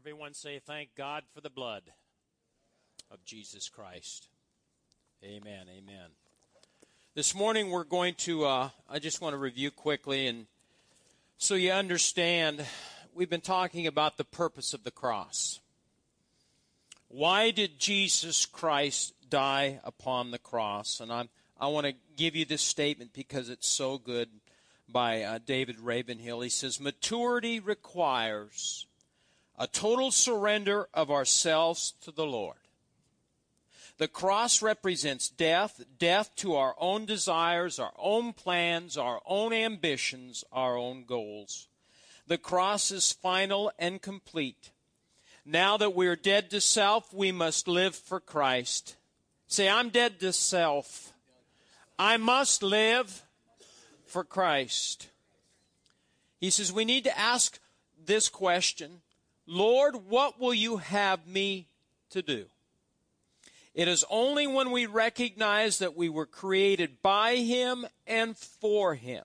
Everyone 0.00 0.32
say, 0.32 0.58
Thank 0.58 0.94
God 0.96 1.24
for 1.34 1.42
the 1.42 1.50
blood 1.50 1.82
of 3.10 3.22
Jesus 3.26 3.68
Christ. 3.68 4.28
Amen. 5.22 5.66
Amen. 5.68 6.06
This 7.14 7.34
morning 7.34 7.68
we're 7.68 7.84
going 7.84 8.14
to, 8.20 8.46
uh, 8.46 8.70
I 8.88 8.98
just 8.98 9.20
want 9.20 9.34
to 9.34 9.36
review 9.36 9.70
quickly 9.70 10.26
and 10.26 10.46
so 11.36 11.54
you 11.54 11.72
understand, 11.72 12.64
we've 13.12 13.28
been 13.28 13.42
talking 13.42 13.86
about 13.86 14.16
the 14.16 14.24
purpose 14.24 14.72
of 14.72 14.84
the 14.84 14.90
cross. 14.90 15.60
Why 17.08 17.50
did 17.50 17.78
Jesus 17.78 18.46
Christ 18.46 19.12
die 19.28 19.80
upon 19.84 20.30
the 20.30 20.38
cross? 20.38 21.00
And 21.00 21.12
I'm, 21.12 21.28
I 21.60 21.66
want 21.66 21.86
to 21.86 21.92
give 22.16 22.34
you 22.34 22.46
this 22.46 22.62
statement 22.62 23.12
because 23.12 23.50
it's 23.50 23.68
so 23.68 23.98
good 23.98 24.30
by 24.88 25.24
uh, 25.24 25.40
David 25.44 25.78
Ravenhill. 25.78 26.40
He 26.40 26.48
says, 26.48 26.80
Maturity 26.80 27.60
requires 27.60 28.86
a 29.60 29.66
total 29.66 30.10
surrender 30.10 30.88
of 30.94 31.10
ourselves 31.10 31.92
to 32.00 32.10
the 32.10 32.24
Lord. 32.24 32.56
The 33.98 34.08
cross 34.08 34.62
represents 34.62 35.28
death, 35.28 35.84
death 35.98 36.34
to 36.36 36.54
our 36.54 36.74
own 36.78 37.04
desires, 37.04 37.78
our 37.78 37.92
own 37.98 38.32
plans, 38.32 38.96
our 38.96 39.20
own 39.26 39.52
ambitions, 39.52 40.42
our 40.50 40.78
own 40.78 41.04
goals. 41.04 41.68
The 42.26 42.38
cross 42.38 42.90
is 42.90 43.12
final 43.12 43.70
and 43.78 44.00
complete. 44.00 44.70
Now 45.44 45.76
that 45.76 45.94
we're 45.94 46.16
dead 46.16 46.48
to 46.50 46.60
self, 46.62 47.12
we 47.12 47.30
must 47.30 47.68
live 47.68 47.94
for 47.94 48.18
Christ. 48.18 48.96
Say, 49.46 49.68
I'm 49.68 49.90
dead 49.90 50.20
to 50.20 50.32
self. 50.32 51.12
I 51.98 52.16
must 52.16 52.62
live 52.62 53.26
for 54.06 54.24
Christ. 54.24 55.08
He 56.40 56.48
says 56.48 56.72
we 56.72 56.86
need 56.86 57.04
to 57.04 57.18
ask 57.18 57.58
this 58.02 58.30
question 58.30 59.02
Lord, 59.52 60.08
what 60.08 60.38
will 60.38 60.54
you 60.54 60.76
have 60.76 61.26
me 61.26 61.66
to 62.10 62.22
do? 62.22 62.44
It 63.74 63.88
is 63.88 64.04
only 64.08 64.46
when 64.46 64.70
we 64.70 64.86
recognize 64.86 65.80
that 65.80 65.96
we 65.96 66.08
were 66.08 66.24
created 66.24 67.02
by 67.02 67.34
Him 67.34 67.84
and 68.06 68.36
for 68.36 68.94
Him. 68.94 69.24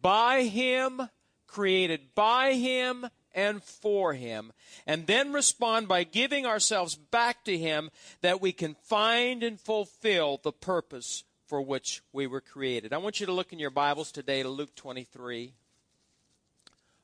By 0.00 0.44
Him, 0.44 1.08
created 1.48 2.14
by 2.14 2.54
Him, 2.54 3.08
and 3.34 3.64
for 3.64 4.12
Him, 4.14 4.52
and 4.86 5.08
then 5.08 5.32
respond 5.32 5.88
by 5.88 6.04
giving 6.04 6.46
ourselves 6.46 6.94
back 6.94 7.44
to 7.46 7.58
Him 7.58 7.90
that 8.20 8.40
we 8.40 8.52
can 8.52 8.76
find 8.84 9.42
and 9.42 9.58
fulfill 9.58 10.38
the 10.40 10.52
purpose 10.52 11.24
for 11.48 11.60
which 11.60 12.00
we 12.12 12.28
were 12.28 12.40
created. 12.40 12.92
I 12.92 12.98
want 12.98 13.18
you 13.18 13.26
to 13.26 13.32
look 13.32 13.52
in 13.52 13.58
your 13.58 13.70
Bibles 13.70 14.12
today 14.12 14.44
to 14.44 14.48
Luke 14.48 14.76
23. 14.76 15.52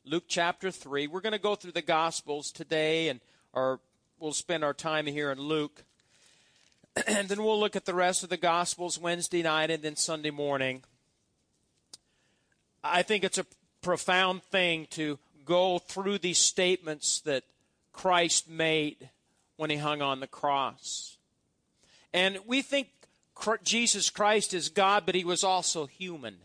Luke 0.09 0.27
chapter 0.29 0.71
3. 0.71 1.09
We're 1.09 1.21
going 1.21 1.33
to 1.33 1.39
go 1.39 1.57
through 1.57 1.73
the 1.73 1.83
Gospels 1.83 2.53
today, 2.53 3.09
and 3.09 3.19
or 3.53 3.81
we'll 4.21 4.33
spend 4.33 4.63
our 4.63 4.73
time 4.73 5.05
here 5.07 5.33
in 5.33 5.41
Luke. 5.41 5.83
and 7.09 7.29
then 7.29 7.43
we'll 7.43 7.59
look 7.59 7.75
at 7.75 7.87
the 7.87 7.95
rest 7.95 8.23
of 8.23 8.29
the 8.29 8.37
Gospels 8.37 9.01
Wednesday 9.01 9.43
night 9.43 9.69
and 9.69 9.83
then 9.83 9.97
Sunday 9.97 10.31
morning. 10.31 10.85
I 12.85 13.03
think 13.03 13.25
it's 13.25 13.37
a 13.37 13.47
profound 13.83 14.45
thing 14.45 14.87
to 14.91 15.19
go 15.45 15.81
through 15.81 16.19
these 16.19 16.39
statements 16.39 17.19
that 17.23 17.43
Christ 17.93 18.49
made 18.49 19.11
when 19.57 19.71
he 19.71 19.77
hung 19.77 20.03
on 20.03 20.21
the 20.21 20.29
cross. 20.29 21.17
And 22.13 22.39
we 22.47 22.63
think 22.63 22.91
Jesus 23.65 24.09
Christ 24.11 24.55
is 24.55 24.69
God, 24.69 25.03
but 25.05 25.17
he 25.17 25.25
was 25.25 25.43
also 25.43 25.87
human. 25.87 26.37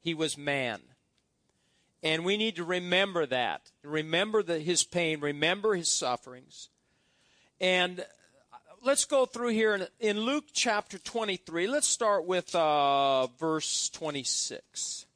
He 0.00 0.14
was 0.14 0.36
man. 0.36 0.80
And 2.02 2.24
we 2.24 2.36
need 2.36 2.56
to 2.56 2.64
remember 2.64 3.26
that. 3.26 3.70
Remember 3.84 4.42
the, 4.42 4.58
his 4.58 4.82
pain, 4.82 5.20
remember 5.20 5.74
his 5.74 5.88
sufferings. 5.88 6.68
And 7.60 8.04
let's 8.82 9.04
go 9.04 9.24
through 9.24 9.50
here 9.50 9.74
in, 9.74 9.86
in 10.00 10.20
Luke 10.20 10.46
chapter 10.52 10.98
23. 10.98 11.68
Let's 11.68 11.86
start 11.86 12.24
with 12.24 12.54
uh, 12.54 13.28
verse 13.38 13.88
26. 13.90 15.06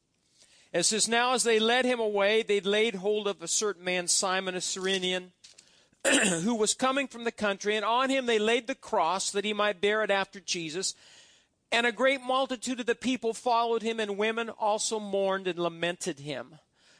It 0.73 0.83
says, 0.83 1.07
Now 1.07 1.33
as 1.33 1.43
they 1.43 1.59
led 1.59 1.85
him 1.85 1.99
away, 1.99 2.43
they 2.43 2.61
laid 2.61 2.95
hold 2.95 3.27
of 3.27 3.41
a 3.41 3.47
certain 3.47 3.83
man, 3.83 4.07
Simon 4.07 4.55
a 4.55 4.61
Cyrenian, 4.61 5.31
who 6.07 6.55
was 6.55 6.73
coming 6.73 7.07
from 7.07 7.25
the 7.25 7.31
country, 7.31 7.75
and 7.75 7.83
on 7.83 8.09
him 8.09 8.25
they 8.25 8.39
laid 8.39 8.67
the 8.67 8.75
cross 8.75 9.31
that 9.31 9.45
he 9.45 9.53
might 9.53 9.81
bear 9.81 10.03
it 10.03 10.11
after 10.11 10.39
Jesus. 10.39 10.95
And 11.69 11.85
a 11.85 11.91
great 11.91 12.21
multitude 12.21 12.79
of 12.79 12.85
the 12.85 12.95
people 12.95 13.33
followed 13.33 13.81
him, 13.81 13.99
and 13.99 14.17
women 14.17 14.49
also 14.49 14.99
mourned 15.01 15.47
and 15.47 15.59
lamented 15.59 16.19
him. 16.19 16.59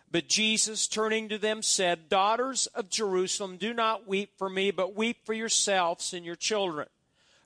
But 0.10 0.28
Jesus, 0.28 0.88
turning 0.88 1.28
to 1.30 1.38
them, 1.38 1.62
said, 1.62 2.10
Daughters 2.10 2.68
of 2.68 2.90
Jerusalem, 2.90 3.58
do 3.58 3.74
not 3.74 4.08
weep 4.08 4.32
for 4.38 4.50
me, 4.50 4.72
but 4.72 4.96
weep 4.96 5.26
for 5.26 5.34
yourselves 5.34 6.14
and 6.14 6.26
your 6.26 6.36
children. 6.36 6.88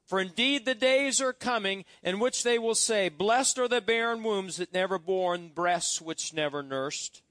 For 0.06 0.20
indeed 0.20 0.66
the 0.66 0.76
days 0.76 1.22
are 1.22 1.34
coming 1.34 1.86
in 2.04 2.20
which 2.20 2.44
they 2.44 2.60
will 2.60 2.76
say, 2.76 3.10
Blessed 3.10 3.58
are 3.58 3.68
the 3.68 3.82
barren 3.82 4.24
wombs 4.24 4.58
that 4.58 4.74
never 4.74 5.00
bore, 5.00 5.34
and 5.34 5.56
breasts 5.56 6.02
which 6.02 6.34
never 6.34 6.62
nursed. 6.62 7.22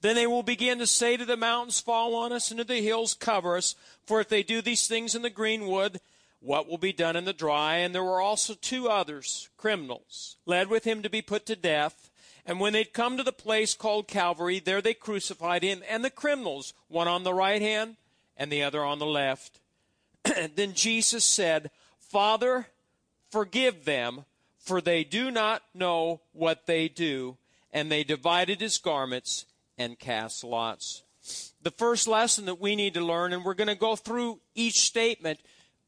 Then 0.00 0.14
they 0.16 0.26
will 0.26 0.42
begin 0.42 0.78
to 0.78 0.86
say 0.86 1.16
to 1.16 1.24
the 1.24 1.36
mountains, 1.36 1.80
Fall 1.80 2.14
on 2.14 2.32
us, 2.32 2.50
and 2.50 2.58
to 2.58 2.64
the 2.64 2.80
hills, 2.82 3.14
cover 3.14 3.56
us. 3.56 3.74
For 4.06 4.20
if 4.20 4.28
they 4.28 4.42
do 4.42 4.62
these 4.62 4.86
things 4.86 5.14
in 5.14 5.22
the 5.22 5.30
green 5.30 5.66
wood, 5.66 6.00
what 6.40 6.68
will 6.68 6.78
be 6.78 6.92
done 6.92 7.16
in 7.16 7.24
the 7.24 7.32
dry? 7.32 7.76
And 7.76 7.94
there 7.94 8.04
were 8.04 8.20
also 8.20 8.54
two 8.54 8.88
others, 8.88 9.48
criminals, 9.56 10.36
led 10.46 10.68
with 10.68 10.84
him 10.84 11.02
to 11.02 11.10
be 11.10 11.22
put 11.22 11.46
to 11.46 11.56
death. 11.56 12.10
And 12.46 12.60
when 12.60 12.74
they'd 12.74 12.92
come 12.92 13.16
to 13.16 13.22
the 13.22 13.32
place 13.32 13.74
called 13.74 14.06
Calvary, 14.06 14.58
there 14.58 14.82
they 14.82 14.94
crucified 14.94 15.62
him 15.62 15.82
and 15.88 16.04
the 16.04 16.10
criminals, 16.10 16.74
one 16.88 17.08
on 17.08 17.24
the 17.24 17.34
right 17.34 17.62
hand 17.62 17.96
and 18.36 18.50
the 18.50 18.62
other 18.62 18.84
on 18.84 18.98
the 18.98 19.06
left. 19.06 19.60
then 20.54 20.74
Jesus 20.74 21.24
said, 21.24 21.70
Father, 21.98 22.68
forgive 23.30 23.84
them, 23.84 24.24
for 24.58 24.80
they 24.80 25.04
do 25.04 25.30
not 25.30 25.62
know 25.74 26.20
what 26.32 26.66
they 26.66 26.88
do. 26.88 27.36
And 27.72 27.90
they 27.90 28.04
divided 28.04 28.60
his 28.60 28.78
garments 28.78 29.46
and 29.76 29.98
cast 29.98 30.44
lots. 30.44 31.02
The 31.62 31.70
first 31.70 32.06
lesson 32.06 32.44
that 32.44 32.60
we 32.60 32.76
need 32.76 32.94
to 32.94 33.00
learn, 33.00 33.32
and 33.32 33.44
we're 33.44 33.54
going 33.54 33.68
to 33.68 33.74
go 33.74 33.96
through 33.96 34.40
each 34.54 34.80
statement, 34.80 35.40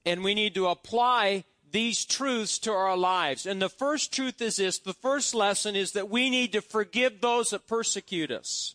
and 0.05 0.25
we 0.25 0.35
need 0.35 0.55
to 0.55 0.67
apply 0.69 1.45
these 1.77 2.07
truths 2.07 2.59
to 2.59 2.73
our 2.73 2.97
lives. 2.97 3.45
And 3.45 3.61
the 3.61 3.69
first 3.69 4.11
truth 4.11 4.41
is 4.41 4.57
this 4.57 4.79
the 4.79 4.95
first 4.95 5.35
lesson 5.35 5.77
is 5.77 5.93
that 5.93 6.09
we 6.09 6.31
need 6.31 6.53
to 6.53 6.63
forgive 6.63 7.21
those 7.21 7.51
that 7.51 7.67
persecute 7.67 8.31
us. 8.31 8.75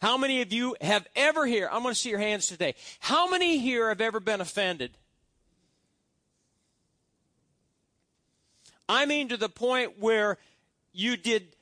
How 0.00 0.16
many 0.16 0.40
of 0.40 0.50
you 0.50 0.74
have 0.80 1.06
ever 1.14 1.44
here? 1.44 1.68
I'm 1.70 1.82
going 1.82 1.94
to 1.94 2.00
see 2.00 2.08
your 2.08 2.18
hands 2.18 2.46
today. 2.46 2.74
How 3.00 3.28
many 3.28 3.58
here 3.58 3.90
have 3.90 4.00
ever 4.00 4.18
been 4.18 4.40
offended? 4.40 4.92
I 8.88 9.04
mean, 9.04 9.28
to 9.28 9.36
the 9.36 9.50
point 9.50 9.98
where 9.98 10.38
you 10.94 11.18
did, 11.18 11.54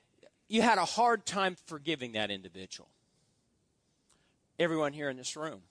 you 0.47 0.63
had 0.63 0.79
a 0.79 0.85
hard 0.85 1.27
time 1.27 1.57
forgiving 1.67 2.13
that 2.13 2.31
individual. 2.31 2.89
Everyone 4.57 4.93
here 4.93 5.11
in 5.11 5.17
this 5.17 5.37
room. 5.37 5.63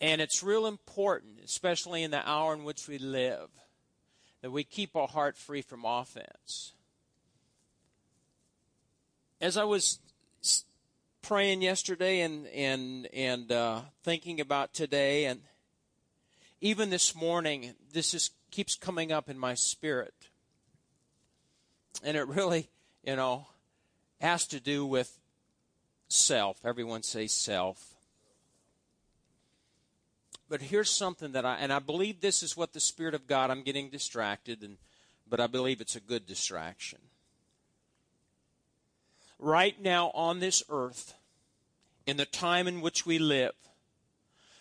And 0.00 0.20
it's 0.20 0.42
real 0.42 0.66
important, 0.66 1.40
especially 1.44 2.02
in 2.02 2.10
the 2.10 2.28
hour 2.28 2.52
in 2.52 2.64
which 2.64 2.86
we 2.86 2.98
live, 2.98 3.48
that 4.42 4.50
we 4.50 4.62
keep 4.62 4.94
our 4.94 5.08
heart 5.08 5.36
free 5.36 5.62
from 5.62 5.84
offense. 5.84 6.74
As 9.40 9.56
I 9.56 9.64
was 9.64 9.98
praying 11.22 11.60
yesterday 11.60 12.20
and 12.20 12.46
and 12.48 13.08
and 13.12 13.50
uh, 13.50 13.80
thinking 14.02 14.40
about 14.40 14.74
today, 14.74 15.24
and 15.24 15.40
even 16.60 16.90
this 16.90 17.14
morning, 17.14 17.74
this 17.92 18.14
is 18.14 18.30
keeps 18.50 18.76
coming 18.76 19.12
up 19.12 19.28
in 19.28 19.38
my 19.38 19.54
spirit, 19.54 20.14
and 22.02 22.16
it 22.16 22.26
really, 22.28 22.68
you 23.02 23.16
know, 23.16 23.46
has 24.20 24.46
to 24.48 24.60
do 24.60 24.86
with 24.86 25.18
self. 26.08 26.64
Everyone 26.64 27.02
say 27.02 27.26
self. 27.26 27.95
But 30.48 30.62
here's 30.62 30.90
something 30.90 31.32
that 31.32 31.44
I, 31.44 31.56
and 31.56 31.72
I 31.72 31.80
believe 31.80 32.20
this 32.20 32.42
is 32.42 32.56
what 32.56 32.72
the 32.72 32.80
Spirit 32.80 33.14
of 33.14 33.26
God, 33.26 33.50
I'm 33.50 33.62
getting 33.62 33.90
distracted, 33.90 34.62
and, 34.62 34.76
but 35.28 35.40
I 35.40 35.48
believe 35.48 35.80
it's 35.80 35.96
a 35.96 36.00
good 36.00 36.26
distraction. 36.26 37.00
Right 39.38 39.80
now 39.82 40.10
on 40.14 40.38
this 40.38 40.62
earth, 40.68 41.14
in 42.06 42.16
the 42.16 42.24
time 42.24 42.68
in 42.68 42.80
which 42.80 43.04
we 43.04 43.18
live, 43.18 43.54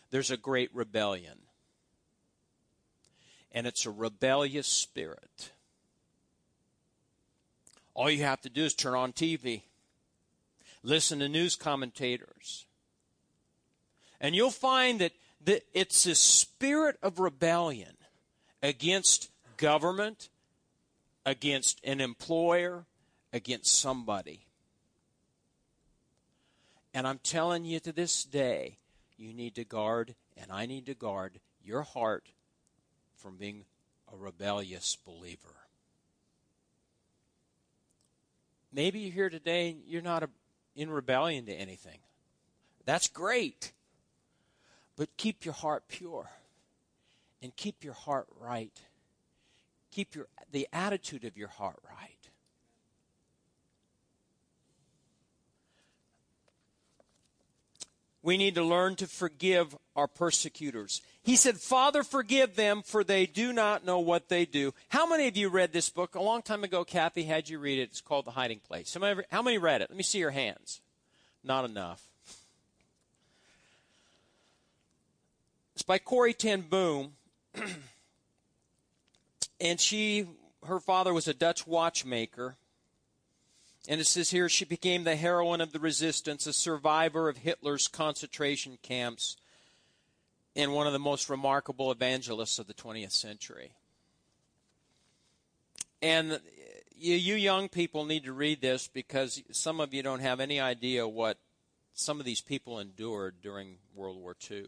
there's 0.09 0.31
a 0.31 0.37
great 0.37 0.69
rebellion. 0.73 1.37
And 3.51 3.67
it's 3.67 3.85
a 3.85 3.91
rebellious 3.91 4.67
spirit. 4.67 5.51
All 7.93 8.09
you 8.09 8.23
have 8.23 8.41
to 8.41 8.49
do 8.49 8.65
is 8.65 8.73
turn 8.73 8.95
on 8.95 9.13
TV, 9.13 9.61
listen 10.83 11.19
to 11.19 11.29
news 11.29 11.55
commentators, 11.55 12.65
and 14.19 14.35
you'll 14.35 14.51
find 14.51 14.99
that 14.99 15.13
that 15.45 15.63
it's 15.73 16.03
this 16.03 16.19
spirit 16.19 16.97
of 17.01 17.19
rebellion 17.19 17.95
against 18.61 19.29
government, 19.57 20.29
against 21.25 21.79
an 21.83 22.01
employer, 22.01 22.85
against 23.31 23.79
somebody. 23.79 24.45
And 26.93 27.07
I'm 27.07 27.19
telling 27.19 27.65
you 27.65 27.79
to 27.81 27.91
this 27.91 28.23
day, 28.23 28.77
you 29.17 29.33
need 29.33 29.55
to 29.55 29.63
guard, 29.63 30.15
and 30.35 30.51
I 30.51 30.65
need 30.65 30.85
to 30.87 30.93
guard 30.93 31.39
your 31.63 31.83
heart 31.83 32.29
from 33.15 33.37
being 33.37 33.65
a 34.11 34.17
rebellious 34.17 34.97
believer. 35.05 35.55
Maybe 38.71 38.99
you're 38.99 39.13
here 39.13 39.29
today 39.29 39.71
and 39.71 39.83
you're 39.85 40.01
not 40.01 40.23
a, 40.23 40.29
in 40.75 40.89
rebellion 40.89 41.45
to 41.45 41.53
anything. 41.53 41.99
That's 42.85 43.07
great. 43.07 43.71
But 44.95 45.15
keep 45.17 45.43
your 45.45 45.53
heart 45.53 45.87
pure 45.87 46.29
and 47.41 47.55
keep 47.55 47.83
your 47.83 47.93
heart 47.93 48.27
right. 48.39 48.73
Keep 49.91 50.15
your, 50.15 50.27
the 50.51 50.67
attitude 50.71 51.25
of 51.25 51.37
your 51.37 51.47
heart 51.47 51.77
right. 51.87 52.15
we 58.25 58.37
need 58.37 58.55
to 58.55 58.63
learn 58.63 58.95
to 58.95 59.05
forgive 59.05 59.77
our 59.95 60.07
persecutors. 60.07 61.01
He 61.21 61.35
said, 61.35 61.59
Father, 61.59 62.03
forgive 62.03 62.55
them, 62.55 62.81
for 62.83 63.03
they 63.03 63.27
do 63.27 63.53
not 63.53 63.85
know 63.85 63.99
what 63.99 64.29
they 64.29 64.45
do. 64.45 64.73
How 64.89 65.05
many 65.05 65.27
of 65.27 65.37
you 65.37 65.47
read 65.47 65.71
this 65.71 65.89
book? 65.89 66.15
A 66.15 66.21
long 66.21 66.41
time 66.41 66.63
ago, 66.63 66.83
Kathy 66.83 67.23
had 67.23 67.47
you 67.47 67.59
read 67.59 67.77
it. 67.77 67.83
It's 67.83 68.01
called 68.01 68.25
The 68.25 68.31
Hiding 68.31 68.61
Place. 68.67 68.97
How 69.29 69.41
many 69.43 69.59
read 69.59 69.81
it? 69.81 69.91
Let 69.91 69.97
me 69.97 70.03
see 70.03 70.17
your 70.17 70.31
hands. 70.31 70.81
Not 71.43 71.65
enough. 71.65 72.01
It's 75.75 75.83
by 75.83 75.99
Corrie 75.99 76.33
ten 76.33 76.61
Boom. 76.61 77.15
and 79.59 79.79
she, 79.79 80.25
her 80.65 80.79
father 80.79 81.13
was 81.13 81.27
a 81.27 81.33
Dutch 81.33 81.67
watchmaker. 81.67 82.55
And 83.87 83.99
it 83.99 84.05
says 84.05 84.31
here 84.31 84.47
she 84.47 84.65
became 84.65 85.03
the 85.03 85.17
heroine 85.17 85.61
of 85.61 85.73
the 85.73 85.79
resistance, 85.79 86.47
a 86.47 86.53
survivor 86.53 87.27
of 87.27 87.37
Hitler's 87.37 87.89
concentration 87.89 88.77
camps, 88.81 89.35
and 90.55 90.73
one 90.73 90.87
of 90.87 90.93
the 90.93 90.99
most 90.99 91.29
remarkable 91.29 91.91
evangelists 91.91 92.57
of 92.57 92.67
the 92.67 92.73
20th 92.73 93.11
century. 93.11 93.73
And 96.01 96.33
uh, 96.33 96.37
you, 96.95 97.15
you 97.15 97.35
young 97.35 97.67
people 97.67 98.05
need 98.05 98.23
to 98.23 98.33
read 98.33 98.61
this 98.61 98.87
because 98.87 99.43
some 99.51 99.81
of 99.81 99.93
you 99.93 100.01
don't 100.01 100.21
have 100.21 100.39
any 100.39 100.59
idea 100.59 101.05
what 101.05 101.37
some 101.93 102.19
of 102.19 102.25
these 102.25 102.41
people 102.41 102.79
endured 102.79 103.41
during 103.41 103.77
World 103.93 104.17
War 104.17 104.35
II. 104.49 104.67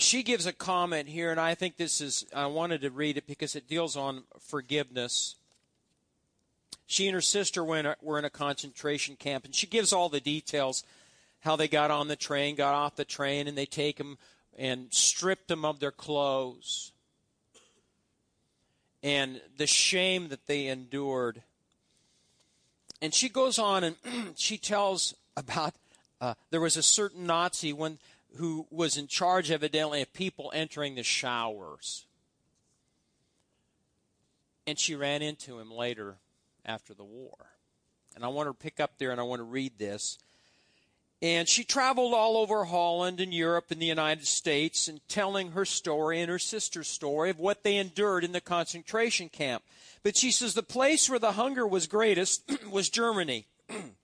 She 0.00 0.22
gives 0.22 0.46
a 0.46 0.52
comment 0.52 1.08
here, 1.08 1.30
and 1.30 1.38
I 1.38 1.54
think 1.54 1.76
this 1.76 2.00
is, 2.00 2.26
I 2.34 2.46
wanted 2.46 2.80
to 2.82 2.90
read 2.90 3.16
it 3.16 3.26
because 3.26 3.54
it 3.54 3.68
deals 3.68 3.96
on 3.96 4.24
forgiveness 4.40 5.36
she 6.90 7.06
and 7.06 7.14
her 7.14 7.20
sister 7.20 7.62
went, 7.62 7.86
a, 7.86 7.96
were 8.02 8.18
in 8.18 8.24
a 8.24 8.30
concentration 8.30 9.14
camp, 9.14 9.44
and 9.44 9.54
she 9.54 9.68
gives 9.68 9.92
all 9.92 10.08
the 10.08 10.20
details 10.20 10.82
how 11.38 11.54
they 11.54 11.68
got 11.68 11.92
on 11.92 12.08
the 12.08 12.16
train, 12.16 12.56
got 12.56 12.74
off 12.74 12.96
the 12.96 13.04
train, 13.04 13.46
and 13.46 13.56
they 13.56 13.64
take 13.64 13.96
them 13.96 14.18
and 14.58 14.92
stripped 14.92 15.46
them 15.46 15.64
of 15.64 15.78
their 15.78 15.92
clothes. 15.92 16.90
And 19.04 19.40
the 19.56 19.68
shame 19.68 20.30
that 20.30 20.48
they 20.48 20.66
endured. 20.66 21.42
And 23.00 23.14
she 23.14 23.28
goes 23.28 23.56
on 23.56 23.84
and 23.84 23.96
she 24.36 24.58
tells 24.58 25.14
about 25.36 25.74
uh, 26.20 26.34
there 26.50 26.60
was 26.60 26.76
a 26.76 26.82
certain 26.82 27.24
Nazi 27.24 27.72
when, 27.72 27.98
who 28.36 28.66
was 28.70 28.96
in 28.96 29.06
charge, 29.06 29.50
evidently, 29.50 30.02
of 30.02 30.12
people 30.12 30.50
entering 30.54 30.94
the 30.94 31.02
showers. 31.02 32.06
And 34.66 34.78
she 34.78 34.94
ran 34.94 35.22
into 35.22 35.58
him 35.58 35.70
later 35.70 36.16
after 36.64 36.94
the 36.94 37.04
war. 37.04 37.36
And 38.14 38.24
I 38.24 38.28
want 38.28 38.48
to 38.48 38.54
pick 38.54 38.80
up 38.80 38.98
there 38.98 39.10
and 39.10 39.20
I 39.20 39.24
want 39.24 39.40
to 39.40 39.44
read 39.44 39.78
this. 39.78 40.18
And 41.22 41.48
she 41.48 41.64
traveled 41.64 42.14
all 42.14 42.36
over 42.38 42.64
Holland 42.64 43.20
and 43.20 43.34
Europe 43.34 43.66
and 43.70 43.80
the 43.80 43.86
United 43.86 44.26
States 44.26 44.88
and 44.88 45.06
telling 45.06 45.52
her 45.52 45.66
story 45.66 46.20
and 46.20 46.30
her 46.30 46.38
sister's 46.38 46.88
story 46.88 47.28
of 47.28 47.38
what 47.38 47.62
they 47.62 47.76
endured 47.76 48.24
in 48.24 48.32
the 48.32 48.40
concentration 48.40 49.28
camp. 49.28 49.62
But 50.02 50.16
she 50.16 50.30
says 50.30 50.54
the 50.54 50.62
place 50.62 51.10
where 51.10 51.18
the 51.18 51.32
hunger 51.32 51.66
was 51.66 51.86
greatest 51.86 52.50
was 52.70 52.88
Germany. 52.88 53.46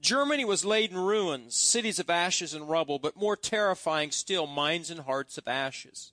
Germany 0.00 0.44
was 0.44 0.64
laid 0.64 0.90
in 0.90 0.98
ruins, 0.98 1.54
cities 1.54 1.98
of 1.98 2.08
ashes 2.08 2.54
and 2.54 2.68
rubble, 2.68 2.98
but 2.98 3.16
more 3.16 3.36
terrifying 3.36 4.10
still, 4.10 4.46
minds 4.46 4.90
and 4.90 5.00
hearts 5.00 5.36
of 5.36 5.46
ashes. 5.46 6.12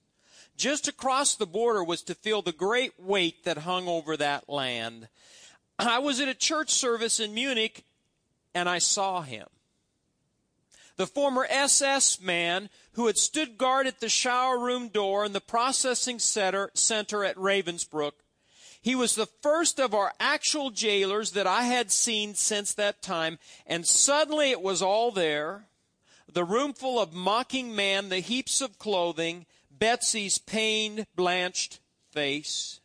Just 0.56 0.88
across 0.88 1.34
the 1.34 1.46
border 1.46 1.82
was 1.82 2.02
to 2.02 2.14
feel 2.14 2.42
the 2.42 2.52
great 2.52 2.92
weight 2.98 3.44
that 3.44 3.58
hung 3.58 3.88
over 3.88 4.16
that 4.16 4.48
land. 4.48 5.08
I 5.78 6.00
was 6.00 6.20
at 6.20 6.28
a 6.28 6.34
church 6.34 6.70
service 6.70 7.20
in 7.20 7.32
Munich 7.32 7.84
and 8.54 8.68
I 8.68 8.78
saw 8.78 9.22
him. 9.22 9.46
The 10.96 11.06
former 11.06 11.46
SS 11.48 12.20
man 12.20 12.70
who 12.92 13.06
had 13.06 13.16
stood 13.16 13.56
guard 13.56 13.86
at 13.86 14.00
the 14.00 14.08
shower 14.08 14.58
room 14.58 14.88
door 14.88 15.24
in 15.24 15.32
the 15.32 15.40
processing 15.40 16.18
center, 16.18 16.72
center 16.74 17.24
at 17.24 17.36
Ravensbrück. 17.36 18.12
He 18.80 18.94
was 18.94 19.14
the 19.14 19.26
first 19.26 19.80
of 19.80 19.94
our 19.94 20.12
actual 20.20 20.70
jailers 20.70 21.32
that 21.32 21.46
I 21.46 21.64
had 21.64 21.90
seen 21.90 22.34
since 22.34 22.72
that 22.74 23.02
time, 23.02 23.38
and 23.66 23.86
suddenly 23.86 24.50
it 24.50 24.62
was 24.62 24.82
all 24.82 25.10
there. 25.10 25.64
The 26.32 26.44
room 26.44 26.74
full 26.74 27.00
of 27.00 27.12
mocking 27.12 27.74
men, 27.74 28.08
the 28.08 28.20
heaps 28.20 28.60
of 28.60 28.78
clothing, 28.78 29.46
Betsy's 29.70 30.38
pained, 30.38 31.06
blanched 31.14 31.80
face. 32.12 32.80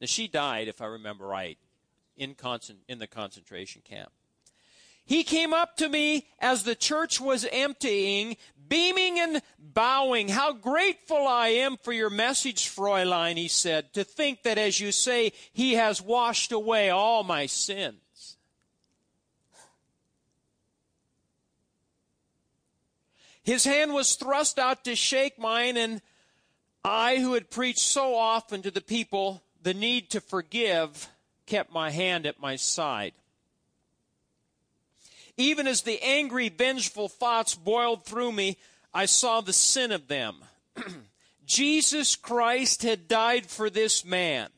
Now, 0.00 0.06
she 0.06 0.26
died, 0.28 0.68
if 0.68 0.80
I 0.80 0.86
remember 0.86 1.26
right 1.26 1.58
in, 2.16 2.34
in 2.88 2.98
the 2.98 3.06
concentration 3.06 3.82
camp. 3.84 4.10
He 5.04 5.24
came 5.24 5.52
up 5.52 5.76
to 5.76 5.88
me 5.88 6.28
as 6.38 6.62
the 6.62 6.74
church 6.74 7.20
was 7.20 7.46
emptying, 7.50 8.36
beaming 8.72 9.20
and 9.20 9.42
bowing. 9.58 10.28
How 10.28 10.54
grateful 10.54 11.26
I 11.26 11.48
am 11.48 11.76
for 11.76 11.92
your 11.92 12.08
message, 12.08 12.74
Fräulein, 12.74 13.36
he 13.36 13.46
said, 13.46 13.92
to 13.92 14.02
think 14.02 14.44
that 14.44 14.56
as 14.56 14.80
you 14.80 14.92
say, 14.92 15.32
he 15.52 15.74
has 15.74 16.00
washed 16.00 16.52
away 16.52 16.88
all 16.88 17.22
my 17.22 17.44
sins. 17.44 18.38
His 23.42 23.64
hand 23.64 23.92
was 23.92 24.14
thrust 24.14 24.58
out 24.58 24.84
to 24.84 24.96
shake 24.96 25.38
mine, 25.38 25.76
and 25.76 26.00
I, 26.82 27.18
who 27.18 27.34
had 27.34 27.50
preached 27.50 27.80
so 27.80 28.14
often 28.14 28.62
to 28.62 28.70
the 28.70 28.80
people 28.80 29.42
the 29.62 29.74
need 29.74 30.08
to 30.10 30.20
forgive, 30.22 31.10
kept 31.44 31.70
my 31.74 31.90
hand 31.90 32.24
at 32.24 32.40
my 32.40 32.56
side. 32.56 33.12
Even 35.36 35.66
as 35.66 35.82
the 35.82 36.02
angry, 36.02 36.48
vengeful 36.48 37.08
thoughts 37.08 37.54
boiled 37.54 38.04
through 38.04 38.32
me, 38.32 38.58
I 38.92 39.06
saw 39.06 39.40
the 39.40 39.52
sin 39.52 39.92
of 39.92 40.08
them. 40.08 40.36
Jesus 41.46 42.16
Christ 42.16 42.82
had 42.82 43.08
died 43.08 43.46
for 43.46 43.70
this 43.70 44.04
man. 44.04 44.48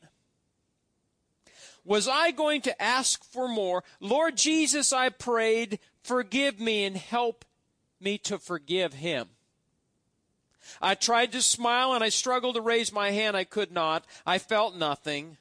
Was 1.83 2.07
I 2.07 2.31
going 2.31 2.61
to 2.61 2.81
ask 2.81 3.23
for 3.23 3.47
more? 3.47 3.83
Lord 3.99 4.37
Jesus, 4.37 4.91
I 4.91 5.09
prayed, 5.09 5.79
forgive 6.03 6.59
me 6.59 6.83
and 6.83 6.97
help 6.97 7.45
me 7.99 8.17
to 8.19 8.39
forgive 8.39 8.93
him. 8.93 9.29
I 10.81 10.95
tried 10.95 11.31
to 11.33 11.41
smile 11.41 11.93
and 11.93 12.03
I 12.03 12.09
struggled 12.09 12.55
to 12.55 12.61
raise 12.61 12.91
my 12.91 13.11
hand. 13.11 13.37
I 13.37 13.43
could 13.43 13.71
not. 13.71 14.05
I 14.25 14.39
felt 14.39 14.75
nothing 14.75 15.37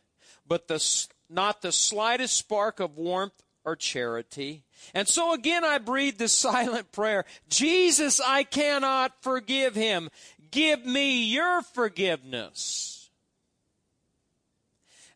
but 0.46 0.68
the 0.68 1.06
not 1.30 1.62
the 1.62 1.72
slightest 1.72 2.36
spark 2.36 2.80
of 2.80 2.98
warmth 2.98 3.43
or 3.64 3.76
charity. 3.76 4.64
And 4.94 5.08
so 5.08 5.32
again 5.32 5.64
I 5.64 5.78
breathed 5.78 6.18
the 6.18 6.28
silent 6.28 6.92
prayer 6.92 7.24
Jesus, 7.48 8.20
I 8.20 8.44
cannot 8.44 9.22
forgive 9.22 9.74
him. 9.74 10.10
Give 10.50 10.84
me 10.84 11.24
your 11.24 11.62
forgiveness. 11.62 13.10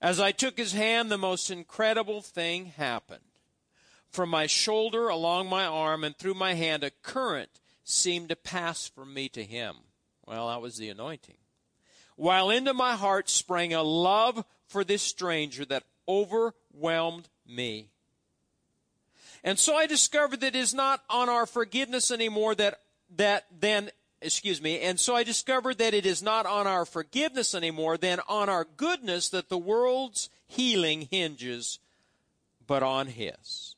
As 0.00 0.20
I 0.20 0.32
took 0.32 0.56
his 0.56 0.72
hand, 0.72 1.10
the 1.10 1.18
most 1.18 1.50
incredible 1.50 2.22
thing 2.22 2.66
happened. 2.66 3.20
From 4.10 4.30
my 4.30 4.46
shoulder, 4.46 5.08
along 5.08 5.48
my 5.48 5.66
arm, 5.66 6.04
and 6.04 6.16
through 6.16 6.34
my 6.34 6.54
hand, 6.54 6.82
a 6.84 6.90
current 6.90 7.60
seemed 7.84 8.28
to 8.28 8.36
pass 8.36 8.86
from 8.86 9.12
me 9.12 9.28
to 9.30 9.44
him. 9.44 9.76
Well, 10.26 10.48
that 10.48 10.60
was 10.60 10.76
the 10.76 10.88
anointing. 10.88 11.36
While 12.16 12.50
into 12.50 12.74
my 12.74 12.96
heart 12.96 13.28
sprang 13.28 13.72
a 13.72 13.82
love 13.82 14.44
for 14.66 14.84
this 14.84 15.02
stranger 15.02 15.64
that 15.66 15.84
overwhelmed 16.08 17.28
me. 17.46 17.90
And 19.48 19.58
so 19.58 19.74
I 19.74 19.86
discovered 19.86 20.42
that 20.42 20.54
it 20.54 20.56
is 20.56 20.74
not 20.74 21.02
on 21.08 21.30
our 21.30 21.46
forgiveness 21.46 22.10
anymore 22.10 22.54
that, 22.56 22.80
that 23.16 23.46
then, 23.58 23.88
excuse 24.20 24.60
me, 24.60 24.80
and 24.80 25.00
so 25.00 25.16
I 25.16 25.22
discovered 25.22 25.78
that 25.78 25.94
it 25.94 26.04
is 26.04 26.22
not 26.22 26.44
on 26.44 26.66
our 26.66 26.84
forgiveness 26.84 27.54
anymore 27.54 27.96
than 27.96 28.20
on 28.28 28.50
our 28.50 28.66
goodness 28.76 29.30
that 29.30 29.48
the 29.48 29.56
world's 29.56 30.28
healing 30.46 31.08
hinges, 31.10 31.78
but 32.66 32.82
on 32.82 33.06
His. 33.06 33.74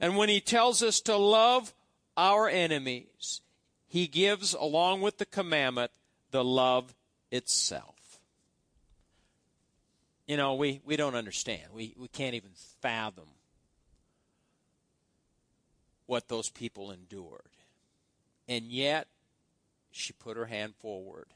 And 0.00 0.16
when 0.16 0.30
He 0.30 0.40
tells 0.40 0.82
us 0.82 1.02
to 1.02 1.18
love 1.18 1.74
our 2.16 2.48
enemies, 2.48 3.42
He 3.86 4.06
gives, 4.06 4.54
along 4.54 5.02
with 5.02 5.18
the 5.18 5.26
commandment, 5.26 5.90
the 6.30 6.42
love 6.42 6.94
itself 7.30 7.92
you 10.26 10.38
know, 10.38 10.54
we, 10.54 10.80
we 10.86 10.96
don't 10.96 11.14
understand. 11.14 11.62
We, 11.74 11.94
we 11.98 12.08
can't 12.08 12.34
even 12.34 12.52
fathom 12.80 13.26
what 16.06 16.28
those 16.28 16.50
people 16.50 16.90
endured. 16.90 17.40
And 18.48 18.64
yet, 18.64 19.06
she 19.90 20.12
put 20.12 20.36
her 20.36 20.46
hand 20.46 20.74
forward. 20.80 21.26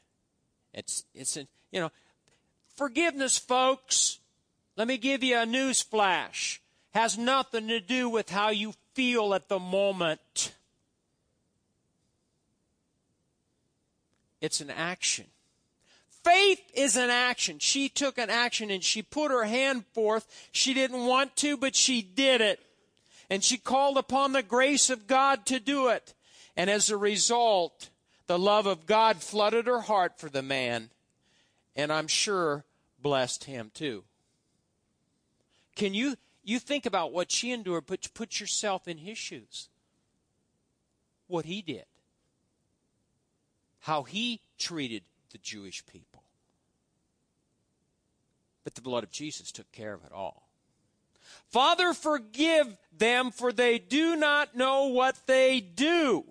It's, 0.74 1.04
it's, 1.14 1.36
you 1.36 1.80
know, 1.80 1.90
forgiveness, 2.76 3.38
folks. 3.38 4.18
Let 4.76 4.88
me 4.88 4.98
give 4.98 5.22
you 5.22 5.38
a 5.38 5.46
news 5.46 5.80
flash. 5.82 6.60
Has 6.92 7.16
nothing 7.16 7.68
to 7.68 7.80
do 7.80 8.08
with 8.08 8.30
how 8.30 8.50
you 8.50 8.74
feel 8.94 9.34
at 9.34 9.48
the 9.48 9.58
moment. 9.58 10.52
It's 14.40 14.60
an 14.60 14.70
action. 14.70 15.26
Faith 16.24 16.60
is 16.74 16.96
an 16.96 17.08
action. 17.08 17.58
She 17.58 17.88
took 17.88 18.18
an 18.18 18.30
action 18.30 18.70
and 18.70 18.82
she 18.82 19.00
put 19.00 19.30
her 19.30 19.44
hand 19.44 19.84
forth. 19.94 20.26
She 20.50 20.74
didn't 20.74 21.06
want 21.06 21.36
to, 21.36 21.56
but 21.56 21.76
she 21.76 22.02
did 22.02 22.40
it. 22.40 22.60
And 23.28 23.42
she 23.42 23.56
called 23.56 23.98
upon 23.98 24.32
the 24.32 24.42
grace 24.42 24.90
of 24.90 25.06
God 25.06 25.46
to 25.46 25.58
do 25.58 25.88
it. 25.88 26.14
And 26.56 26.70
as 26.70 26.90
a 26.90 26.96
result, 26.96 27.90
the 28.26 28.38
love 28.38 28.66
of 28.66 28.86
God 28.86 29.18
flooded 29.18 29.66
her 29.66 29.80
heart 29.80 30.18
for 30.18 30.28
the 30.28 30.42
man. 30.42 30.90
And 31.74 31.92
I'm 31.92 32.08
sure 32.08 32.64
blessed 33.02 33.44
him 33.44 33.70
too. 33.74 34.04
Can 35.74 35.92
you 35.92 36.16
you 36.46 36.60
think 36.60 36.86
about 36.86 37.12
what 37.12 37.32
she 37.32 37.50
endured, 37.50 37.86
but 37.86 38.08
put 38.14 38.38
yourself 38.38 38.86
in 38.86 38.98
his 38.98 39.18
shoes. 39.18 39.68
What 41.26 41.44
he 41.44 41.60
did. 41.60 41.86
How 43.80 44.04
he 44.04 44.40
treated 44.56 45.02
the 45.32 45.38
Jewish 45.38 45.84
people. 45.84 46.22
But 48.62 48.76
the 48.76 48.80
blood 48.80 49.02
of 49.02 49.10
Jesus 49.10 49.50
took 49.50 49.70
care 49.72 49.92
of 49.92 50.04
it 50.04 50.12
all. 50.12 50.45
Father, 51.50 51.92
forgive 51.92 52.76
them, 52.96 53.30
for 53.30 53.52
they 53.52 53.78
do 53.78 54.16
not 54.16 54.56
know 54.56 54.86
what 54.86 55.26
they 55.26 55.60
do. 55.60 56.24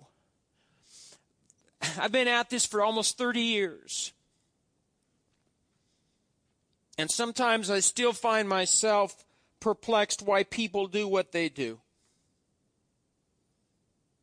I've 1.98 2.12
been 2.12 2.28
at 2.28 2.50
this 2.50 2.66
for 2.66 2.82
almost 2.82 3.18
30 3.18 3.40
years. 3.40 4.12
And 6.98 7.10
sometimes 7.10 7.70
I 7.70 7.80
still 7.80 8.12
find 8.12 8.48
myself 8.48 9.24
perplexed 9.60 10.22
why 10.22 10.44
people 10.44 10.86
do 10.86 11.06
what 11.06 11.32
they 11.32 11.48
do. 11.48 11.80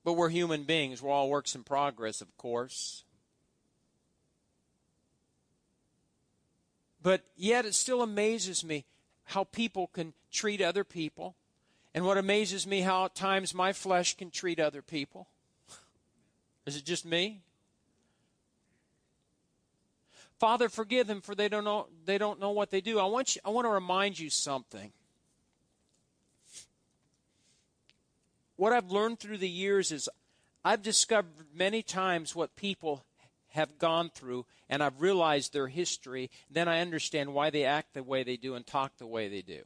But 0.04 0.14
we're 0.14 0.30
human 0.30 0.64
beings. 0.64 1.02
We're 1.02 1.12
all 1.12 1.30
works 1.30 1.56
in 1.56 1.64
progress, 1.64 2.22
of 2.22 2.36
course. 2.38 3.04
But 7.02 7.24
yet 7.36 7.66
it 7.66 7.76
still 7.76 8.02
amazes 8.02 8.64
me 8.64 8.86
how 9.26 9.46
people 9.46 9.88
can 9.88 10.14
treat 10.32 10.62
other 10.62 10.84
people. 10.84 11.36
And 11.96 12.06
what 12.06 12.18
amazes 12.18 12.66
me 12.66 12.82
how 12.82 13.06
at 13.06 13.16
times 13.16 13.54
my 13.54 13.72
flesh 13.72 14.18
can 14.18 14.32
treat 14.32 14.60
other 14.60 14.82
people. 14.82 15.28
Is 16.66 16.76
it 16.76 16.86
just 16.86 17.06
me? 17.06 17.42
Father, 20.40 20.68
forgive 20.70 21.08
them 21.08 21.22
for 21.22 21.36
they 21.36 21.48
don't 21.48 21.64
know 21.64 21.88
they 22.06 22.18
don't 22.18 22.40
know 22.40 22.52
what 22.52 22.70
they 22.70 22.82
do. 22.82 23.00
I 23.00 23.06
want 23.06 23.36
you, 23.36 23.42
I 23.46 23.50
want 23.50 23.66
to 23.66 23.70
remind 23.70 24.20
you 24.20 24.30
something. 24.30 24.92
What 28.58 28.74
I've 28.74 28.92
learned 28.92 29.20
through 29.20 29.38
the 29.38 29.50
years 29.50 29.92
is 29.92 30.10
I've 30.66 30.82
discovered 30.82 31.32
many 31.54 31.82
times 31.82 32.36
what 32.36 32.56
people 32.56 33.04
have 33.54 33.78
gone 33.78 34.10
through 34.14 34.46
and 34.68 34.82
I've 34.82 35.02
realized 35.02 35.54
their 35.54 35.68
history, 35.68 36.32
then 36.50 36.68
I 36.68 36.82
understand 36.82 37.34
why 37.34 37.50
they 37.50 37.64
act 37.64 37.94
the 37.94 38.04
way 38.04 38.24
they 38.24 38.38
do 38.38 38.56
and 38.56 38.66
talk 38.66 38.98
the 38.98 39.06
way 39.06 39.28
they 39.28 39.44
do. 39.44 39.62